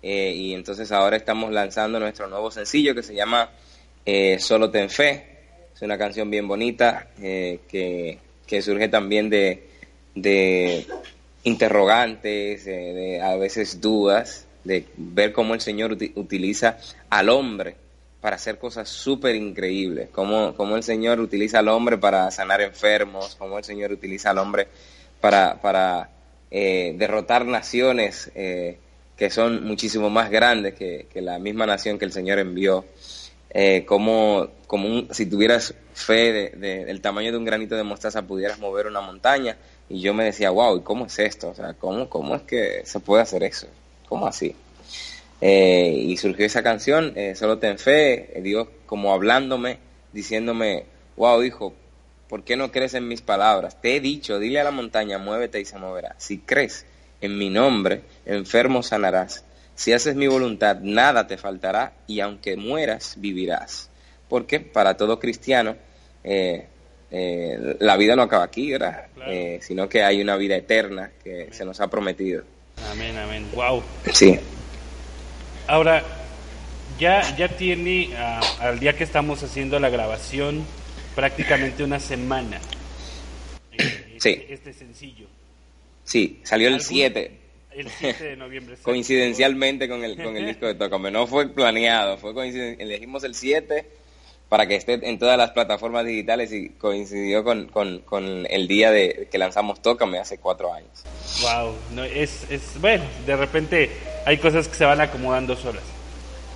y 0.01 0.55
entonces 0.55 0.91
ahora 0.91 1.15
estamos 1.15 1.51
lanzando 1.51 1.99
nuestro 1.99 2.27
nuevo 2.27 2.49
sencillo 2.49 2.95
que 2.95 3.03
se 3.03 3.13
llama 3.13 3.51
Solo 4.39 4.71
ten 4.71 4.89
fe. 4.89 5.37
Es 5.75 5.83
una 5.83 5.99
canción 5.99 6.31
bien 6.31 6.47
bonita 6.47 7.09
que 7.19 8.17
que 8.49 8.63
surge 8.63 8.89
también 8.89 9.29
de, 9.29 9.69
de 10.15 10.87
interrogantes, 11.43 12.65
de, 12.65 13.21
a 13.21 13.35
veces 13.35 13.79
dudas, 13.79 14.47
de 14.63 14.85
ver 14.97 15.33
cómo 15.33 15.53
el 15.53 15.61
Señor 15.61 15.95
utiliza 16.15 16.79
al 17.11 17.29
hombre 17.29 17.75
para 18.21 18.37
hacer 18.37 18.57
cosas 18.57 18.89
súper 18.89 19.35
increíbles, 19.35 20.09
cómo, 20.11 20.55
cómo, 20.55 20.75
el 20.75 20.83
Señor 20.83 21.19
utiliza 21.19 21.59
al 21.59 21.67
hombre 21.67 21.99
para 21.99 22.31
sanar 22.31 22.59
enfermos, 22.61 23.35
cómo 23.35 23.59
el 23.59 23.63
Señor 23.63 23.91
utiliza 23.91 24.31
al 24.31 24.39
hombre 24.39 24.67
para, 25.21 25.61
para 25.61 26.09
eh, 26.49 26.95
derrotar 26.97 27.45
naciones 27.45 28.31
eh, 28.33 28.79
que 29.15 29.29
son 29.29 29.63
muchísimo 29.63 30.09
más 30.09 30.31
grandes 30.31 30.73
que, 30.73 31.05
que, 31.13 31.21
la 31.21 31.37
misma 31.37 31.67
nación 31.67 31.99
que 31.99 32.05
el 32.05 32.11
Señor 32.11 32.39
envió 32.39 32.83
eh, 33.49 33.85
como, 33.85 34.49
como 34.67 35.11
si 35.13 35.25
tuvieras 35.25 35.73
fe 35.93 36.31
de, 36.31 36.85
del 36.85 37.01
tamaño 37.01 37.31
de 37.31 37.37
un 37.37 37.45
granito 37.45 37.75
de 37.75 37.83
mostaza 37.83 38.23
pudieras 38.23 38.59
mover 38.59 38.87
una 38.87 39.01
montaña. 39.01 39.57
Y 39.89 40.01
yo 40.01 40.13
me 40.13 40.23
decía, 40.23 40.51
wow, 40.51 40.77
¿y 40.77 40.81
cómo 40.81 41.07
es 41.07 41.17
esto? 41.19 41.49
O 41.49 41.55
sea, 41.55 41.73
¿cómo, 41.73 42.09
cómo 42.09 42.35
es 42.35 42.43
que 42.43 42.83
se 42.85 42.99
puede 42.99 43.23
hacer 43.23 43.43
eso? 43.43 43.67
¿Cómo 44.07 44.27
así? 44.27 44.55
Eh, 45.41 46.03
y 46.05 46.17
surgió 46.17 46.45
esa 46.45 46.63
canción, 46.63 47.13
eh, 47.15 47.33
Solo 47.35 47.59
ten 47.59 47.79
fe, 47.79 48.39
Dios 48.43 48.67
como 48.85 49.13
hablándome, 49.13 49.79
diciéndome, 50.11 50.85
wow 51.15 51.43
hijo, 51.43 51.73
¿por 52.27 52.43
qué 52.43 52.55
no 52.55 52.71
crees 52.71 52.93
en 52.93 53.07
mis 53.07 53.21
palabras? 53.21 53.81
Te 53.81 53.95
he 53.95 53.99
dicho, 53.99 54.37
dile 54.37 54.59
a 54.59 54.63
la 54.63 54.71
montaña, 54.71 55.17
muévete 55.17 55.59
y 55.59 55.65
se 55.65 55.77
moverá. 55.77 56.15
Si 56.17 56.39
crees 56.39 56.85
en 57.21 57.37
mi 57.37 57.49
nombre, 57.49 58.01
enfermo 58.25 58.83
sanarás. 58.83 59.43
Si 59.79 59.93
haces 59.93 60.13
mi 60.13 60.27
voluntad, 60.27 60.79
nada 60.81 61.25
te 61.25 61.37
faltará 61.37 61.93
y 62.05 62.19
aunque 62.19 62.57
mueras, 62.57 63.13
vivirás. 63.15 63.89
Porque 64.27 64.59
para 64.59 64.97
todo 64.97 65.19
cristiano, 65.19 65.77
la 67.09 67.95
vida 67.95 68.17
no 68.17 68.23
acaba 68.23 68.43
aquí, 68.43 68.71
¿verdad? 68.71 69.07
sino 69.61 69.87
que 69.87 70.03
hay 70.03 70.21
una 70.21 70.35
vida 70.35 70.57
eterna 70.57 71.11
que 71.23 71.47
se 71.53 71.63
nos 71.63 71.79
ha 71.79 71.87
prometido. 71.87 72.43
Amén, 72.91 73.17
amén. 73.17 73.47
Wow. 73.53 73.81
Sí. 74.11 74.37
Ahora, 75.65 76.03
ya, 76.99 77.37
ya 77.37 77.47
tiene, 77.47 78.09
ah, 78.17 78.41
al 78.59 78.81
día 78.81 78.97
que 78.97 79.05
estamos 79.05 79.41
haciendo 79.43 79.79
la 79.79 79.87
grabación, 79.87 80.65
prácticamente 81.15 81.85
una 81.85 82.01
semana. 82.01 82.59
Eh, 83.71 84.17
sí. 84.17 84.31
Este, 84.31 84.53
este 84.55 84.73
sencillo. 84.73 85.27
Sí, 86.03 86.41
salió 86.43 86.67
el 86.67 86.81
7. 86.81 87.38
El 87.71 87.89
7 87.89 88.23
de 88.23 88.35
noviembre. 88.35 88.75
Coincidencialmente 88.81 89.87
con 89.87 90.03
el, 90.03 90.21
con 90.21 90.35
el 90.35 90.45
disco 90.45 90.65
de 90.65 90.75
Tócame. 90.75 91.11
No 91.11 91.27
fue 91.27 91.47
planeado, 91.49 92.17
fue 92.17 92.33
coincidencial. 92.33 92.81
Elegimos 92.81 93.23
el 93.23 93.35
7 93.35 93.85
para 94.49 94.67
que 94.67 94.75
esté 94.75 94.99
en 95.07 95.19
todas 95.19 95.37
las 95.37 95.51
plataformas 95.51 96.05
digitales 96.05 96.51
y 96.51 96.69
coincidió 96.69 97.43
con, 97.43 97.67
con, 97.67 97.99
con 97.99 98.47
el 98.49 98.67
día 98.67 98.89
de 98.91 99.27
que 99.31 99.37
lanzamos 99.37 99.79
Tócame 99.81 100.17
hace 100.17 100.39
cuatro 100.39 100.73
años. 100.73 100.89
Wow, 101.41 101.75
no, 101.93 102.03
es, 102.03 102.49
es, 102.49 102.81
bueno, 102.81 103.03
de 103.27 103.35
repente 103.35 103.91
hay 104.25 104.37
cosas 104.37 104.67
que 104.67 104.75
se 104.75 104.85
van 104.85 104.99
acomodando 105.01 105.55
solas. 105.55 105.83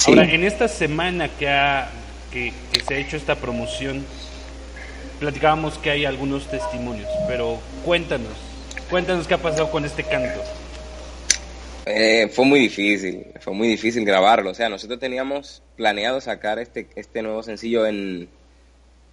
Ahora, 0.08 0.24
en 0.24 0.44
esta 0.44 0.68
semana 0.68 1.30
que, 1.30 1.48
ha, 1.48 1.90
que, 2.32 2.52
que 2.74 2.82
se 2.82 2.96
ha 2.96 2.98
hecho 2.98 3.16
esta 3.16 3.36
promoción, 3.36 4.04
platicábamos 5.20 5.78
que 5.78 5.92
hay 5.92 6.06
algunos 6.06 6.48
testimonios, 6.48 7.08
pero 7.28 7.60
cuéntanos, 7.86 8.34
cuéntanos 8.90 9.28
qué 9.28 9.36
ha 9.36 9.38
pasado 9.38 9.70
con 9.70 9.86
este 9.86 10.04
canto. 10.04 10.42
Eh, 11.86 12.30
fue 12.30 12.46
muy 12.46 12.60
difícil, 12.60 13.26
fue 13.40 13.54
muy 13.54 13.68
difícil 13.68 14.06
grabarlo. 14.06 14.52
O 14.52 14.54
sea, 14.54 14.70
nosotros 14.70 15.00
teníamos 15.00 15.62
planeado 15.76 16.22
sacar 16.22 16.60
este, 16.60 16.88
este 16.96 17.22
nuevo 17.22 17.44
sencillo 17.44 17.86
en, 17.86 18.30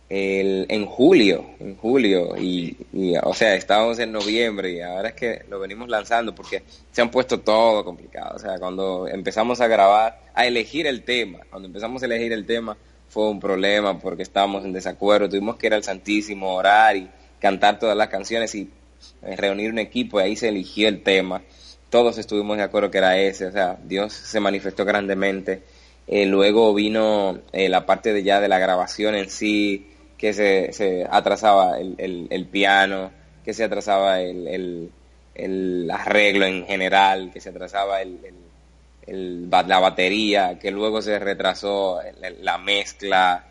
en 0.08 0.86
julio, 0.86 1.50
en 1.60 1.76
julio, 1.76 2.36
y, 2.36 2.76
o 3.22 3.34
sea, 3.34 3.54
estábamos 3.54 3.98
en 4.00 4.10
noviembre 4.12 4.72
y 4.72 4.80
ahora 4.80 5.10
es 5.10 5.14
que 5.14 5.44
lo 5.48 5.60
venimos 5.60 5.88
lanzando 5.88 6.34
porque 6.34 6.62
se 6.90 7.00
han 7.00 7.10
puesto 7.10 7.40
todo 7.40 7.84
complicado. 7.84 8.36
O 8.36 8.38
sea, 8.38 8.58
cuando 8.58 9.08
empezamos 9.08 9.60
a 9.60 9.66
grabar, 9.66 10.20
a 10.34 10.46
elegir 10.46 10.86
el 10.86 11.02
tema, 11.02 11.40
cuando 11.50 11.66
empezamos 11.66 12.02
a 12.02 12.06
elegir 12.06 12.32
el 12.32 12.46
tema 12.46 12.76
fue 13.08 13.28
un 13.28 13.40
problema 13.40 13.98
porque 13.98 14.22
estábamos 14.22 14.64
en 14.64 14.72
desacuerdo, 14.72 15.28
tuvimos 15.28 15.56
que 15.56 15.66
ir 15.66 15.74
al 15.74 15.82
Santísimo, 15.82 16.54
orar 16.54 16.96
y 16.96 17.08
cantar 17.40 17.78
todas 17.80 17.96
las 17.96 18.08
canciones 18.08 18.54
y 18.54 18.70
eh, 19.22 19.36
reunir 19.36 19.70
un 19.70 19.78
equipo 19.78 20.20
y 20.20 20.24
ahí 20.24 20.36
se 20.36 20.48
eligió 20.48 20.88
el 20.88 21.02
tema 21.02 21.42
todos 21.90 22.18
estuvimos 22.18 22.56
de 22.56 22.62
acuerdo 22.62 22.90
que 22.90 22.98
era 22.98 23.18
ese, 23.18 23.46
o 23.46 23.52
sea, 23.52 23.76
Dios 23.82 24.12
se 24.12 24.40
manifestó 24.40 24.84
grandemente. 24.84 25.62
Eh, 26.06 26.26
luego 26.26 26.72
vino 26.72 27.40
eh, 27.52 27.68
la 27.68 27.84
parte 27.84 28.12
de 28.12 28.22
ya 28.22 28.40
de 28.40 28.48
la 28.48 28.58
grabación 28.58 29.14
en 29.14 29.28
sí, 29.28 29.90
que 30.16 30.32
se, 30.32 30.72
se 30.72 31.06
atrasaba 31.10 31.78
el, 31.78 32.28
el, 32.30 32.46
piano, 32.46 33.10
que 33.44 33.54
se 33.54 33.64
atrasaba 33.64 34.20
el, 34.20 34.90
el, 35.34 35.90
arreglo 35.90 36.46
en 36.46 36.66
general, 36.66 37.30
que 37.32 37.40
se 37.40 37.48
atrasaba 37.48 38.02
el, 38.02 38.18
la 39.06 39.78
batería, 39.78 40.58
que 40.58 40.70
luego 40.70 41.00
se 41.00 41.18
retrasó 41.18 42.00
la 42.42 42.58
mezcla. 42.58 43.44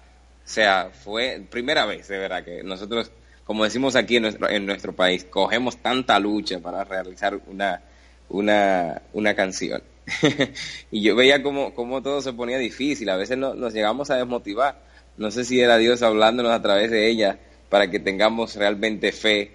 O 0.45 0.47
sea, 0.47 0.91
fue 0.91 1.41
primera 1.49 1.85
vez, 1.85 2.07
de 2.07 2.19
verdad, 2.19 2.43
que 2.43 2.63
nosotros, 2.63 3.11
como 3.43 3.63
decimos 3.63 3.95
aquí 3.95 4.17
en 4.17 4.23
nuestro, 4.23 4.49
en 4.49 4.65
nuestro 4.65 4.93
país, 4.93 5.25
cogemos 5.25 5.77
tanta 5.77 6.19
lucha 6.19 6.59
para 6.59 6.83
realizar 6.83 7.39
una, 7.47 7.81
una, 8.29 9.01
una 9.13 9.35
canción. 9.35 9.81
y 10.91 11.01
yo 11.01 11.15
veía 11.15 11.43
como, 11.43 11.73
como 11.73 12.01
todo 12.01 12.21
se 12.21 12.33
ponía 12.33 12.57
difícil, 12.57 13.09
a 13.09 13.17
veces 13.17 13.37
nos 13.37 13.73
llegamos 13.73 14.09
a 14.09 14.17
desmotivar. 14.17 14.81
No 15.17 15.31
sé 15.31 15.43
si 15.43 15.59
era 15.59 15.77
Dios 15.77 16.01
hablándonos 16.01 16.51
a 16.51 16.61
través 16.61 16.91
de 16.91 17.09
ella 17.09 17.37
para 17.69 17.89
que 17.89 17.99
tengamos 17.99 18.55
realmente 18.55 19.11
fe, 19.11 19.51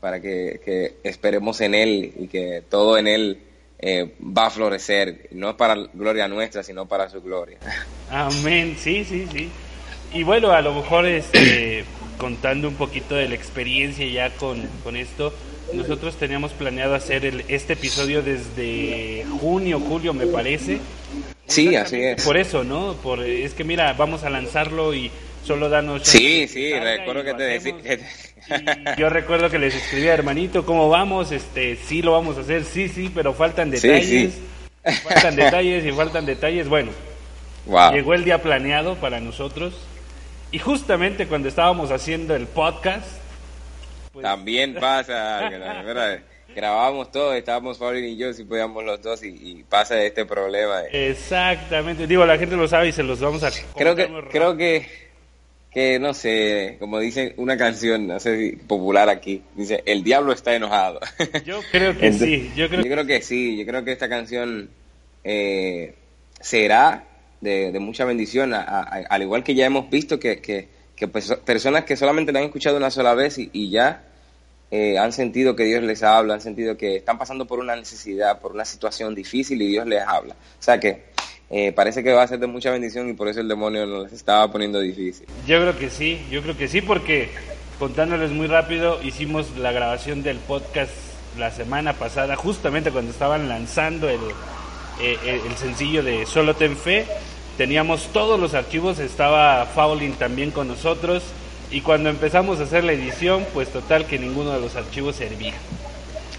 para 0.00 0.20
que, 0.20 0.96
esperemos 1.02 1.60
en 1.60 1.74
Él 1.74 2.12
y 2.18 2.28
que 2.28 2.62
todo 2.68 2.98
en 2.98 3.08
Él 3.08 3.38
eh, 3.78 4.14
va 4.20 4.46
a 4.46 4.50
florecer, 4.50 5.28
no 5.32 5.56
para 5.56 5.74
gloria 5.92 6.28
nuestra, 6.28 6.62
sino 6.62 6.86
para 6.86 7.08
su 7.08 7.20
gloria. 7.22 7.58
Amén, 8.10 8.76
sí, 8.78 9.04
sí, 9.04 9.26
sí. 9.32 9.50
Y 10.12 10.22
bueno, 10.22 10.52
a 10.52 10.62
lo 10.62 10.74
mejor 10.74 11.06
este, 11.06 11.84
contando 12.18 12.68
un 12.68 12.74
poquito 12.74 13.14
de 13.14 13.28
la 13.28 13.34
experiencia 13.34 14.06
ya 14.06 14.30
con, 14.36 14.62
con 14.82 14.96
esto, 14.96 15.32
nosotros 15.72 16.16
teníamos 16.16 16.52
planeado 16.52 16.94
hacer 16.94 17.24
el, 17.24 17.44
este 17.48 17.74
episodio 17.74 18.22
desde 18.22 19.24
junio, 19.40 19.80
julio, 19.80 20.14
me 20.14 20.26
parece. 20.26 20.78
Sí, 21.46 21.74
así 21.76 22.02
es. 22.02 22.24
Por 22.24 22.36
eso, 22.36 22.64
¿no? 22.64 22.94
Por, 22.94 23.22
es 23.22 23.54
que 23.54 23.64
mira, 23.64 23.92
vamos 23.94 24.24
a 24.24 24.30
lanzarlo 24.30 24.94
y 24.94 25.10
solo 25.44 25.68
danos... 25.68 26.02
Sí, 26.06 26.46
sí, 26.48 26.72
recuerdo 26.72 27.24
que 27.24 27.34
te 27.34 27.42
decía... 27.42 27.74
Yo 28.96 29.10
recuerdo 29.10 29.50
que 29.50 29.58
les 29.58 29.74
escribía, 29.74 30.14
hermanito, 30.14 30.64
¿cómo 30.64 30.88
vamos? 30.88 31.32
Este, 31.32 31.76
sí 31.76 32.02
lo 32.02 32.12
vamos 32.12 32.38
a 32.38 32.40
hacer, 32.40 32.64
sí, 32.64 32.88
sí, 32.88 33.10
pero 33.14 33.34
faltan 33.34 33.70
detalles. 33.70 34.34
Faltan 35.02 35.36
detalles 35.36 35.84
y 35.84 35.92
faltan 35.92 36.24
detalles. 36.24 36.68
Bueno, 36.68 36.90
llegó 37.92 38.14
el 38.14 38.24
día 38.24 38.42
planeado 38.42 38.96
para 38.96 39.20
nosotros. 39.20 39.74
Y 40.50 40.58
justamente 40.58 41.26
cuando 41.26 41.48
estábamos 41.48 41.90
haciendo 41.90 42.34
el 42.34 42.46
podcast, 42.46 43.06
pues, 44.18 44.22
También 44.22 44.74
pasa, 44.80 45.48
grabábamos 46.54 47.12
todo, 47.12 47.34
estábamos 47.34 47.78
Fabián 47.78 48.04
y 48.04 48.16
yo, 48.16 48.32
si 48.32 48.42
podíamos 48.42 48.84
los 48.84 49.00
dos, 49.00 49.22
y, 49.22 49.64
pasa 49.68 50.02
este 50.02 50.24
problema. 50.24 50.82
Exactamente, 50.90 52.06
digo, 52.08 52.26
la 52.26 52.36
gente 52.36 52.56
lo 52.56 52.66
sabe 52.66 52.88
y 52.88 52.92
se 52.92 53.04
los 53.04 53.20
vamos 53.20 53.44
a... 53.44 53.50
Creo 53.76 53.94
que, 53.94 54.10
creo 54.30 54.56
que, 54.56 54.86
que, 55.70 56.00
no 56.00 56.14
sé, 56.14 56.76
como 56.80 56.98
dice 56.98 57.34
una 57.36 57.56
canción, 57.56 58.08
no 58.08 58.18
sé 58.18 58.38
si 58.38 58.56
popular 58.56 59.08
aquí, 59.08 59.42
dice, 59.54 59.84
el 59.86 60.02
diablo 60.02 60.32
está 60.32 60.52
enojado. 60.54 60.98
Yo 61.44 61.60
creo 61.70 61.96
que 61.96 62.12
sí, 62.12 62.50
yo 62.56 62.68
creo... 62.68 63.06
que 63.06 63.22
sí, 63.22 63.56
yo 63.56 63.64
creo 63.64 63.84
que 63.84 63.92
esta 63.92 64.08
canción 64.08 64.70
eh, 65.22 65.94
será 66.40 67.04
de, 67.40 67.78
mucha 67.78 68.04
bendición, 68.04 68.52
al 68.52 69.22
igual 69.22 69.44
que 69.44 69.54
ya 69.54 69.66
hemos 69.66 69.88
visto 69.90 70.18
que, 70.18 70.40
que, 70.40 70.66
personas 71.08 71.84
que 71.84 71.96
solamente 71.96 72.32
la 72.32 72.40
han 72.40 72.46
escuchado 72.46 72.76
una 72.76 72.90
sola 72.90 73.14
vez 73.14 73.38
y 73.38 73.70
ya 73.70 74.07
eh, 74.70 74.98
han 74.98 75.12
sentido 75.12 75.56
que 75.56 75.64
Dios 75.64 75.82
les 75.82 76.02
habla, 76.02 76.34
han 76.34 76.40
sentido 76.40 76.76
que 76.76 76.96
están 76.96 77.18
pasando 77.18 77.46
por 77.46 77.58
una 77.58 77.74
necesidad, 77.74 78.40
por 78.40 78.52
una 78.52 78.64
situación 78.64 79.14
difícil 79.14 79.60
y 79.62 79.68
Dios 79.68 79.86
les 79.86 80.02
habla. 80.02 80.34
O 80.34 80.62
sea 80.62 80.78
que 80.78 81.04
eh, 81.50 81.72
parece 81.72 82.02
que 82.02 82.12
va 82.12 82.22
a 82.22 82.28
ser 82.28 82.38
de 82.38 82.46
mucha 82.46 82.70
bendición 82.70 83.08
y 83.08 83.14
por 83.14 83.28
eso 83.28 83.40
el 83.40 83.48
demonio 83.48 83.86
nos 83.86 84.12
estaba 84.12 84.50
poniendo 84.52 84.80
difícil. 84.80 85.26
Yo 85.46 85.60
creo 85.60 85.78
que 85.78 85.88
sí, 85.88 86.20
yo 86.30 86.42
creo 86.42 86.56
que 86.56 86.68
sí, 86.68 86.82
porque 86.82 87.30
contándoles 87.78 88.30
muy 88.30 88.46
rápido, 88.46 89.02
hicimos 89.02 89.56
la 89.56 89.72
grabación 89.72 90.22
del 90.22 90.36
podcast 90.36 90.92
la 91.38 91.50
semana 91.50 91.94
pasada, 91.94 92.36
justamente 92.36 92.90
cuando 92.90 93.10
estaban 93.10 93.48
lanzando 93.48 94.08
el, 94.10 94.20
eh, 95.00 95.40
el 95.46 95.56
sencillo 95.56 96.02
de 96.02 96.26
Solo 96.26 96.54
Ten 96.54 96.76
Fe. 96.76 97.06
Teníamos 97.56 98.08
todos 98.12 98.38
los 98.38 98.54
archivos, 98.54 98.98
estaba 98.98 99.64
Fowling 99.66 100.12
también 100.12 100.50
con 100.50 100.68
nosotros 100.68 101.22
y 101.70 101.80
cuando 101.80 102.08
empezamos 102.08 102.60
a 102.60 102.64
hacer 102.64 102.84
la 102.84 102.92
edición, 102.92 103.46
pues 103.52 103.68
total 103.68 104.06
que 104.06 104.18
ninguno 104.18 104.52
de 104.52 104.60
los 104.60 104.76
archivos 104.76 105.16
servía. 105.16 105.54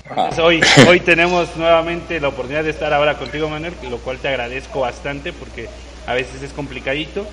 Ah. 0.10 0.32
hoy, 0.42 0.60
hoy 0.88 1.00
tenemos 1.02 1.56
nuevamente 1.56 2.20
la 2.20 2.30
oportunidad 2.30 2.64
de 2.64 2.72
estar 2.72 2.92
ahora 2.94 3.16
contigo, 3.18 3.48
Manuel, 3.48 3.74
lo 3.90 4.00
cual 4.00 4.18
te 4.18 4.28
agradezco 4.28 4.80
bastante 4.80 5.34
porque 5.34 5.70
a 6.08 6.14
veces 6.16 6.42
es 6.42 6.52
complicadito. 6.52 7.28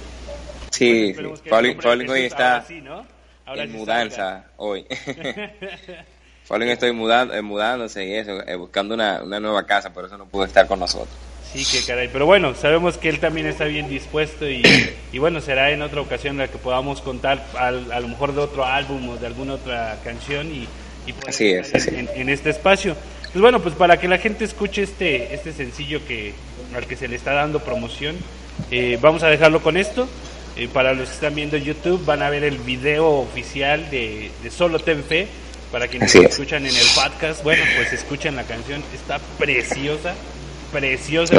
Sí, 0.71 1.15
Falling 1.49 1.79
hoy 2.11 2.25
está 2.25 2.65
en 2.69 3.73
mudanza 3.73 4.45
hoy. 4.57 4.87
Falling 6.45 6.69
estoy 6.69 6.93
mudando, 6.93 7.35
eh, 7.35 7.43
mudándose 7.43 8.05
y 8.05 8.15
eso, 8.15 8.47
eh, 8.47 8.55
buscando 8.57 8.95
una, 8.95 9.23
una 9.23 9.41
nueva 9.41 9.65
casa, 9.65 9.93
por 9.93 10.05
eso 10.05 10.19
no 10.19 10.27
pudo 10.27 10.45
estar 10.45 10.67
con 10.67 10.79
nosotros. 10.79 11.17
Sí, 11.57 11.79
qué 11.79 11.87
caray. 11.87 12.09
Pero 12.13 12.27
bueno, 12.27 12.55
sabemos 12.55 12.99
que 12.99 13.09
él 13.09 13.19
también 13.19 13.47
está 13.47 13.65
bien 13.65 13.89
dispuesto 13.89 14.49
y, 14.49 14.63
y 15.13 15.19
bueno, 15.19 15.41
será 15.41 15.71
en 15.71 15.83
otra 15.83 16.01
ocasión 16.01 16.37
la 16.37 16.49
que 16.49 16.59
podamos 16.59 17.01
contar 17.01 17.47
al, 17.59 17.91
a 17.93 18.01
lo 18.01 18.09
mejor 18.09 18.35
de 18.35 18.41
otro 18.41 18.65
álbum 18.65 19.09
o 19.09 19.17
de 19.17 19.27
alguna 19.27 19.55
otra 19.55 19.99
canción 20.05 20.49
y, 20.53 20.67
y 21.07 21.15
así 21.27 21.51
es, 21.51 21.73
En, 21.89 22.29
este 22.29 22.51
espacio. 22.51 22.95
Pues 23.33 23.41
bueno, 23.41 23.61
pues 23.63 23.75
para 23.75 23.99
que 23.99 24.09
la 24.09 24.19
gente 24.19 24.45
escuche 24.45 24.83
este, 24.83 25.35
este 25.35 25.53
sencillo 25.53 26.01
que, 26.07 26.35
al 26.75 26.87
que 26.87 26.97
se 26.97 27.09
le 27.09 27.17
está 27.17 27.33
dando 27.33 27.61
promoción, 27.61 28.17
eh, 28.71 28.99
vamos 29.01 29.23
a 29.23 29.29
dejarlo 29.29 29.63
con 29.63 29.77
esto. 29.77 30.09
Eh, 30.57 30.69
para 30.73 30.95
los 30.95 31.09
que 31.09 31.15
están 31.15 31.35
viendo 31.35 31.59
YouTube 31.59 32.03
van 32.07 32.23
a 32.23 32.31
ver 32.31 32.43
el 32.43 32.57
video 32.59 33.09
oficial 33.11 33.91
de, 33.91 34.31
de 34.43 34.51
Solo 34.51 34.79
Ten 34.79 35.05
Fe. 35.05 35.29
Para 35.71 35.89
quienes 35.89 36.15
escuchan 36.15 36.65
en 36.65 36.75
el 36.75 36.87
podcast, 36.95 37.43
bueno, 37.43 37.63
pues 37.77 37.93
escuchen 37.93 38.37
la 38.37 38.45
canción, 38.45 38.83
está 38.95 39.19
preciosa 39.37 40.15
preciosa 40.73 41.35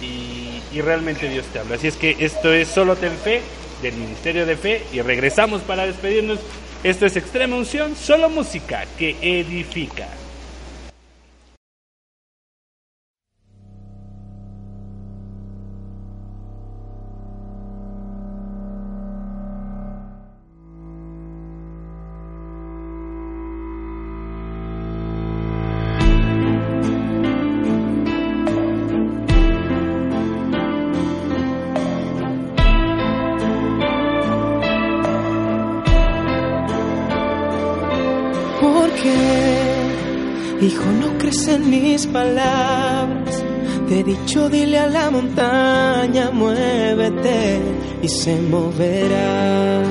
y, 0.00 0.60
y 0.72 0.80
realmente 0.80 1.28
Dios 1.28 1.46
te 1.52 1.58
habla. 1.58 1.76
Así 1.76 1.88
es 1.88 1.96
que 1.96 2.16
esto 2.18 2.52
es 2.52 2.68
Solo 2.68 2.96
Ten 2.96 3.16
Fe 3.16 3.42
del 3.82 3.94
Ministerio 3.94 4.46
de 4.46 4.56
Fe 4.56 4.82
y 4.92 5.00
regresamos 5.00 5.62
para 5.62 5.86
despedirnos. 5.86 6.38
Esto 6.84 7.06
es 7.06 7.16
Extrema 7.16 7.56
Unción, 7.56 7.96
solo 7.96 8.28
música 8.28 8.84
que 8.98 9.16
edifica. 9.22 10.08
En 41.56 41.70
mis 41.70 42.06
palabras. 42.06 43.44
Te 43.88 44.00
he 44.00 44.04
dicho, 44.04 44.48
dile 44.48 44.78
a 44.78 44.86
la 44.86 45.10
montaña, 45.10 46.30
muévete 46.32 47.60
y 48.02 48.08
se 48.08 48.40
moverá. 48.40 49.82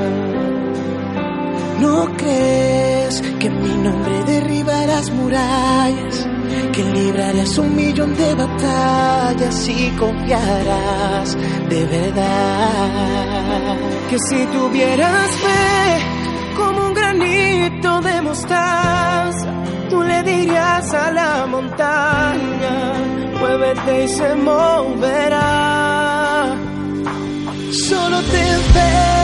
No 1.79 2.07
crees 2.17 3.21
que 3.39 3.47
en 3.47 3.61
mi 3.63 3.75
nombre 3.87 4.23
derribarás 4.25 5.11
murallas, 5.11 6.27
que 6.73 6.83
librarás 6.83 7.57
un 7.57 7.75
millón 7.75 8.15
de 8.15 8.35
batallas 8.35 9.67
y 9.67 9.89
confiarás 9.97 11.37
de 11.69 11.85
verdad. 11.85 13.77
Que 14.09 14.17
si 14.19 14.45
tuvieras 14.47 15.31
fe 15.45 15.99
como 16.57 16.87
un 16.87 16.93
granito 16.93 18.01
de 18.01 18.21
mostaza, 18.21 19.64
tú 19.89 20.01
le 20.01 20.23
dirías 20.23 20.93
a 20.93 21.11
la 21.11 21.45
montaña, 21.45 22.93
muévete 23.39 24.03
y 24.03 24.07
se 24.07 24.35
moverá. 24.35 25.45
Solo 27.71 28.21
ten 28.31 28.59
fe. 28.73 29.14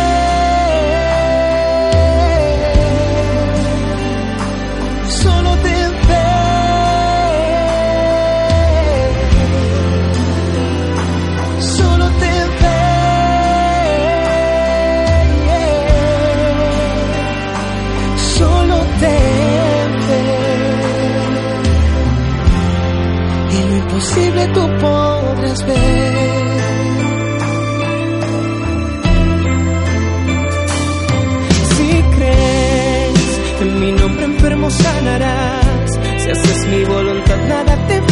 Si 36.33 36.39
haces 36.39 36.67
mi 36.67 36.85
voluntad 36.85 37.35
nada 37.45 37.75
te 37.87 38.10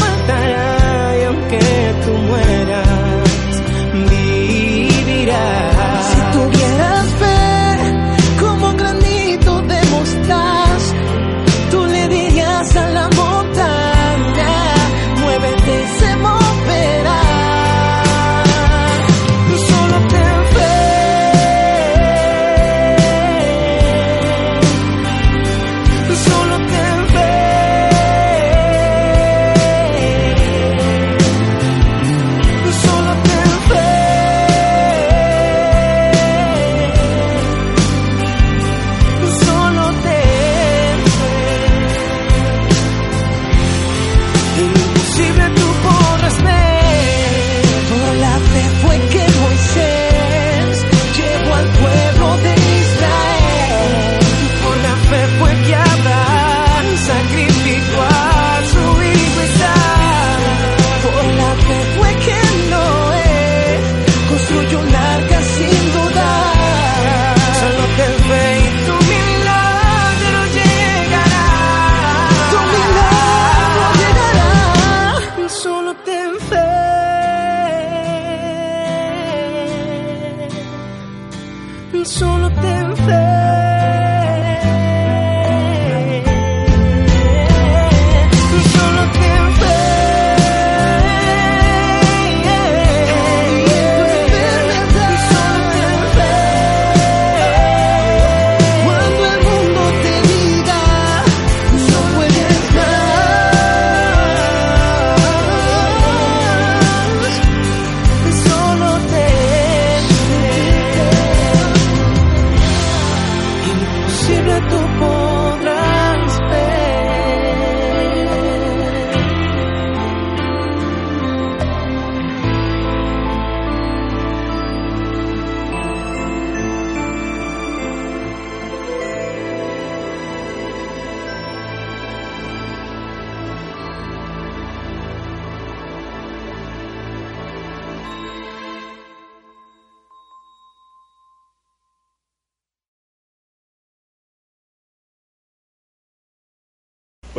Solo 82.10 82.50
ten 82.50 82.69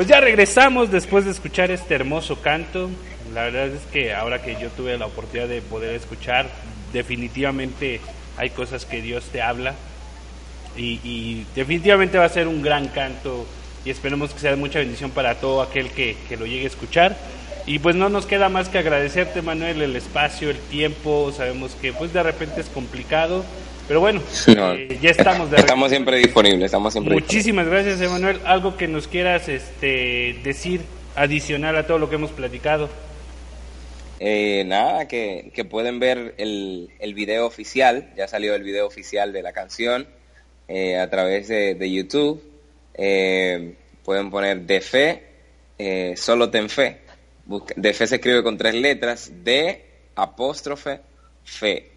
Pues 0.01 0.09
ya 0.09 0.19
regresamos 0.19 0.91
después 0.91 1.27
de 1.27 1.31
escuchar 1.31 1.71
este 1.71 1.95
hermoso 1.95 2.41
canto. 2.41 2.89
La 3.35 3.43
verdad 3.43 3.67
es 3.67 3.83
que 3.93 4.15
ahora 4.15 4.41
que 4.41 4.57
yo 4.59 4.71
tuve 4.71 4.97
la 4.97 5.05
oportunidad 5.05 5.47
de 5.47 5.61
poder 5.61 5.95
escuchar, 5.95 6.49
definitivamente 6.91 8.01
hay 8.39 8.49
cosas 8.49 8.87
que 8.87 9.03
Dios 9.03 9.27
te 9.27 9.43
habla 9.43 9.75
y, 10.75 11.45
definitivamente 11.55 12.17
va 12.17 12.25
a 12.25 12.31
ser 12.31 12.49
un 12.49 12.63
gran 12.63 12.89
canto 12.89 13.45
y 13.85 13.91
esperemos 13.91 14.33
que 14.33 14.41
sea 14.41 14.53
de 14.53 14.57
mucha 14.57 14.79
bendición 14.79 15.11
para 15.11 15.35
todo 15.35 15.61
aquel 15.61 15.91
que, 15.91 16.17
que 16.31 16.39
lo 16.39 16.47
llegue 16.47 16.65
a 16.65 16.69
escuchar. 16.69 17.19
Y 17.67 17.79
pues 17.79 17.95
no 17.97 18.09
nos 18.09 18.27
queda 18.27 18.49
más 18.49 18.69
que 18.69 18.79
agradecerte 18.79 19.43
Manuel 19.43 19.83
el 19.83 19.97
espacio, 19.97 20.51
el 20.51 20.59
tiempo, 20.59 21.33
sabemos 21.33 21.73
que 21.81 21.93
pues 21.93 22.13
de 22.13 22.23
repente 22.23 22.61
es 22.61 22.69
complicado, 22.69 23.45
pero 23.87 24.01
bueno, 24.01 24.23
No. 24.57 24.75
eh, 24.75 24.99
ya 25.01 25.11
estamos 25.11 25.51
de 25.51 25.57
Estamos 25.59 25.91
siempre 25.91 26.19
disponibles, 26.19 26.65
estamos 26.67 26.93
siempre 26.93 27.15
Muchísimas 27.15 27.67
gracias, 27.67 28.01
Emanuel. 28.01 28.41
Algo 28.45 28.77
que 28.77 28.89
nos 28.89 29.09
quieras 29.09 29.49
este, 29.49 30.37
decir 30.43 30.81
adicional 31.17 31.77
a 31.77 31.87
todo 31.87 31.99
lo 31.99 32.09
que 32.09 32.17
hemos 32.17 32.31
platicado. 32.31 32.89
Eh, 34.23 34.65
nada, 34.67 35.09
que, 35.09 35.51
que, 35.55 35.65
pueden 35.65 35.99
ver 35.99 36.35
el, 36.37 36.91
el, 36.99 37.15
video 37.15 37.47
oficial, 37.47 38.13
ya 38.19 38.29
salió 38.29 38.55
el 38.55 38.63
video 38.63 38.87
oficial 38.87 39.33
de 39.33 39.43
la 39.43 39.53
canción 39.53 40.07
eh, 40.69 40.99
a 40.99 41.09
través 41.09 41.49
de, 41.49 41.75
de 41.75 41.91
YouTube. 41.91 42.43
Eh, 42.95 43.75
pueden 44.05 44.31
poner 44.31 44.61
de 44.63 44.81
fe, 44.83 45.23
eh, 45.79 46.15
solo 46.17 46.51
ten 46.51 46.69
fe. 46.69 46.99
De 47.77 47.95
fe 47.95 48.07
se 48.07 48.17
escribe 48.17 48.43
con 48.43 48.57
tres 48.57 48.75
letras, 48.75 49.33
de 49.43 49.85
apóstrofe 50.15 51.01
fe. 51.45 51.91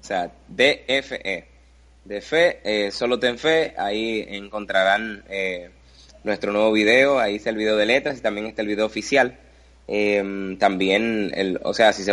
O 0.00 0.04
sea, 0.04 0.30
D-F-E. 0.48 1.44
De 2.04 2.20
fe, 2.20 2.60
eh, 2.64 2.90
solo 2.90 3.18
ten 3.18 3.38
fe, 3.38 3.72
ahí 3.78 4.26
encontrarán 4.28 5.24
eh, 5.30 5.70
nuestro 6.22 6.52
nuevo 6.52 6.70
video, 6.70 7.18
ahí 7.18 7.36
está 7.36 7.48
el 7.48 7.56
video 7.56 7.78
de 7.78 7.86
letras 7.86 8.18
y 8.18 8.20
también 8.20 8.46
está 8.46 8.60
el 8.60 8.68
video 8.68 8.84
oficial. 8.84 9.38
Em, 9.86 10.58
también, 10.58 11.30
el, 11.34 11.58
o 11.62 11.72
sea, 11.72 11.94
si 11.94 12.04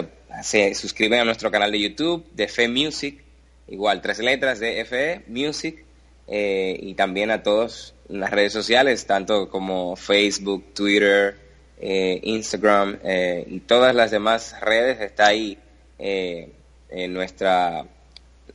se, 0.44 0.76
suscriben 0.76 1.20
a 1.20 1.26
nuestro 1.26 1.52
canal 1.52 1.74
de 1.74 1.80
YouTube, 1.82 2.26
de 2.34 2.48
Fe 2.48 2.70
Music, 2.70 3.22
igual, 3.68 4.02
tres 4.02 4.20
letras 4.20 4.60
de 4.60 4.86
FE 4.86 5.24
Music, 5.28 5.84
eh, 6.28 6.78
y 6.82 6.94
también 6.94 7.32
a 7.32 7.44
todos 7.44 7.94
las 8.08 8.32
redes 8.32 8.54
sociales, 8.54 9.06
tanto 9.06 9.50
como 9.50 9.98
Facebook, 9.98 10.74
Twitter, 10.74 11.38
eh, 11.82 12.20
Instagram 12.24 13.00
eh, 13.04 13.44
y 13.50 13.60
todas 13.62 13.96
las 13.96 14.12
demás 14.12 14.56
redes, 14.62 15.02
está 15.02 15.28
ahí 15.28 15.58
en 15.98 17.14
nuestra, 17.14 17.86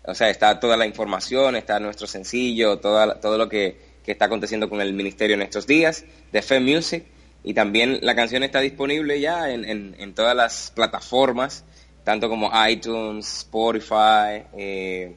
o 0.04 0.14
sea, 0.14 0.30
está 0.30 0.58
toda 0.58 0.76
la 0.76 0.86
información, 0.86 1.56
está 1.56 1.78
nuestro 1.78 2.06
sencillo, 2.06 2.78
toda, 2.78 3.20
todo 3.20 3.38
lo 3.38 3.48
que, 3.48 3.76
que 4.04 4.12
está 4.12 4.26
aconteciendo 4.26 4.70
con 4.70 4.80
el 4.80 4.92
ministerio 4.92 5.34
en 5.34 5.42
estos 5.42 5.66
días, 5.66 6.04
de 6.32 6.42
Fe 6.42 6.60
Music. 6.60 7.04
Y 7.42 7.54
también 7.54 7.98
la 8.02 8.14
canción 8.14 8.42
está 8.42 8.60
disponible 8.60 9.20
ya 9.20 9.50
en, 9.50 9.64
en, 9.64 10.14
todas 10.14 10.34
las 10.34 10.72
plataformas, 10.74 11.64
tanto 12.02 12.28
como 12.28 12.50
iTunes, 12.68 13.38
Spotify, 13.38 14.42
eh, 14.56 15.14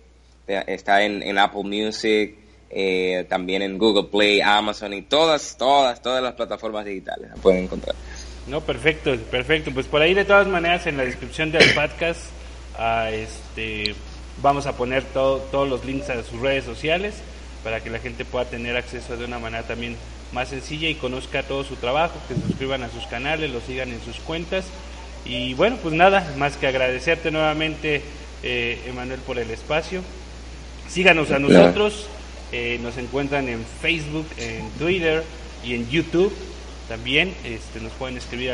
está 0.47 1.03
en, 1.03 1.38
Apple 1.38 1.64
Music, 1.64 2.36
eh, 2.70 3.26
también 3.30 3.61
en 3.61 3.78
Google 3.78 4.09
Play, 4.11 4.41
Amazon 4.41 4.93
y 4.93 5.01
todas, 5.01 5.55
todas, 5.57 6.01
todas 6.01 6.22
las 6.22 6.34
plataformas 6.34 6.86
digitales 6.86 7.30
la 7.30 7.36
pueden 7.36 7.63
encontrar. 7.63 7.95
No, 8.47 8.61
perfecto, 8.61 9.15
perfecto. 9.32 9.72
Pues 9.72 9.86
por 9.86 10.01
ahí 10.01 10.13
de 10.13 10.26
todas 10.26 10.47
maneras 10.47 10.88
en 10.88 10.97
la 10.97 11.05
descripción 11.05 11.51
del 11.51 11.74
podcast 11.74 12.22
a 12.78 13.11
este, 13.11 13.95
vamos 14.41 14.65
a 14.65 14.76
poner 14.76 15.03
todo, 15.03 15.39
todos 15.51 15.70
los 15.70 15.86
links 15.86 16.09
a 16.09 16.24
sus 16.24 16.39
redes 16.39 16.63
sociales 16.63 17.15
para 17.63 17.82
que 17.82 17.89
la 17.89 17.99
gente 17.99 18.26
pueda 18.26 18.45
tener 18.45 18.78
acceso 18.78 19.17
de 19.17 19.26
una 19.26 19.39
manera 19.39 19.63
también 19.63 19.97
más 20.32 20.49
sencilla 20.49 20.89
y 20.89 20.95
conozca 20.95 21.43
todo 21.43 21.63
su 21.63 21.76
trabajo, 21.76 22.20
que 22.28 22.36
se 22.36 22.41
suscriban 22.41 22.84
a 22.84 22.89
sus 22.89 23.05
canales, 23.07 23.51
lo 23.51 23.61
sigan 23.61 23.89
en 23.89 24.01
sus 24.01 24.17
cuentas. 24.17 24.65
Y 25.26 25.53
bueno, 25.55 25.78
pues 25.82 25.93
nada, 25.93 26.34
más 26.38 26.55
que 26.55 26.67
agradecerte 26.67 27.32
nuevamente, 27.32 28.01
eh, 28.43 28.80
Emanuel, 28.88 29.20
por 29.20 29.38
el 29.38 29.51
espacio. 29.51 30.01
Síganos 30.88 31.32
a 31.32 31.39
nosotros, 31.39 32.07
eh, 32.52 32.80
nos 32.82 32.97
encuentran 32.97 33.47
en 33.50 33.64
Facebook, 33.64 34.28
en 34.38 34.70
Twitter 34.72 35.24
y 35.64 35.76
en 35.76 35.89
YouTube. 35.89 36.34
También 36.88 37.34
este, 37.43 37.80
nos 37.80 37.91
pueden 37.93 38.18
escribir 38.18 38.52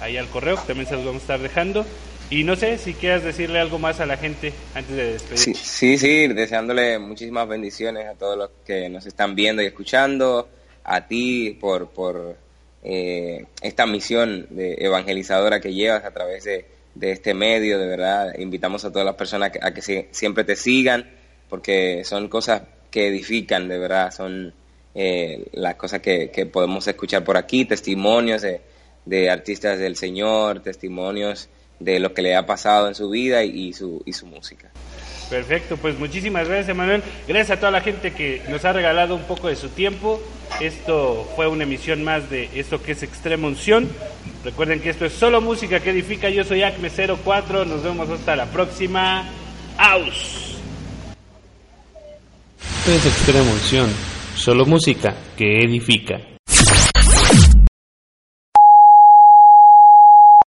ahí 0.00 0.16
al 0.16 0.28
correo, 0.28 0.56
que 0.56 0.66
también 0.66 0.88
se 0.88 0.96
los 0.96 1.04
vamos 1.04 1.22
a 1.22 1.24
estar 1.24 1.40
dejando. 1.40 1.86
Y 2.30 2.44
no 2.44 2.56
sé 2.56 2.76
si 2.76 2.92
quieras 2.92 3.22
decirle 3.22 3.58
algo 3.58 3.78
más 3.78 4.00
a 4.00 4.06
la 4.06 4.18
gente 4.18 4.52
antes 4.74 4.94
de 4.94 5.12
despedir. 5.12 5.56
Sí, 5.56 5.96
sí, 5.96 6.28
deseándole 6.28 6.98
muchísimas 6.98 7.48
bendiciones 7.48 8.06
a 8.06 8.14
todos 8.14 8.36
los 8.36 8.50
que 8.66 8.88
nos 8.90 9.06
están 9.06 9.34
viendo 9.34 9.62
y 9.62 9.66
escuchando, 9.66 10.48
a 10.84 11.06
ti 11.06 11.56
por, 11.58 11.88
por 11.88 12.36
eh, 12.82 13.46
esta 13.62 13.86
misión 13.86 14.46
de 14.50 14.74
evangelizadora 14.78 15.60
que 15.60 15.74
llevas 15.74 16.04
a 16.04 16.10
través 16.10 16.44
de, 16.44 16.66
este 17.00 17.32
medio, 17.32 17.78
de 17.78 17.86
verdad. 17.86 18.38
Invitamos 18.38 18.84
a 18.84 18.90
todas 18.90 19.06
las 19.06 19.14
personas 19.14 19.52
a 19.60 19.72
que, 19.72 20.08
siempre 20.10 20.44
te 20.44 20.56
sigan, 20.56 21.08
porque 21.48 22.02
son 22.04 22.28
cosas 22.28 22.62
que 22.90 23.08
edifican, 23.08 23.68
de 23.68 23.78
verdad, 23.78 24.12
son 24.12 24.52
eh, 24.94 25.46
las 25.52 25.74
cosas 25.76 26.00
que, 26.00 26.30
que, 26.30 26.46
podemos 26.46 26.86
escuchar 26.86 27.24
por 27.24 27.36
aquí, 27.36 27.64
testimonios 27.64 28.42
de, 28.42 28.60
de 29.04 29.30
artistas 29.30 29.78
del 29.78 29.96
Señor, 29.96 30.60
testimonios 30.60 31.48
de 31.80 32.00
lo 32.00 32.12
que 32.12 32.22
le 32.22 32.34
ha 32.34 32.46
pasado 32.46 32.88
en 32.88 32.94
su 32.94 33.10
vida 33.10 33.44
y, 33.44 33.72
su, 33.72 34.02
y 34.04 34.12
su 34.12 34.26
música. 34.26 34.70
Perfecto, 35.30 35.76
pues 35.76 35.98
muchísimas 35.98 36.48
gracias 36.48 36.70
Emanuel. 36.70 37.02
Gracias 37.26 37.56
a 37.56 37.60
toda 37.60 37.70
la 37.70 37.82
gente 37.82 38.12
que 38.12 38.42
nos 38.48 38.64
ha 38.64 38.72
regalado 38.72 39.14
un 39.14 39.24
poco 39.24 39.48
de 39.48 39.56
su 39.56 39.68
tiempo. 39.68 40.20
Esto 40.60 41.30
fue 41.36 41.46
una 41.46 41.64
emisión 41.64 42.02
más 42.02 42.30
de 42.30 42.48
esto 42.54 42.82
que 42.82 42.92
es 42.92 43.02
Extrema 43.02 43.46
Unción. 43.46 43.88
Recuerden 44.44 44.80
que 44.80 44.90
esto 44.90 45.04
es 45.04 45.12
solo 45.12 45.40
música 45.40 45.80
que 45.80 45.90
edifica. 45.90 46.30
Yo 46.30 46.44
soy 46.44 46.60
Acme04. 46.60 47.66
Nos 47.66 47.82
vemos 47.82 48.08
hasta 48.08 48.36
la 48.36 48.46
próxima. 48.46 49.28
¡Aus! 49.76 50.47
Es 52.88 53.04
Extrema 53.04 53.50
Unción. 53.52 53.90
Solo 54.34 54.64
música 54.64 55.14
que 55.36 55.62
edifica. 55.62 56.27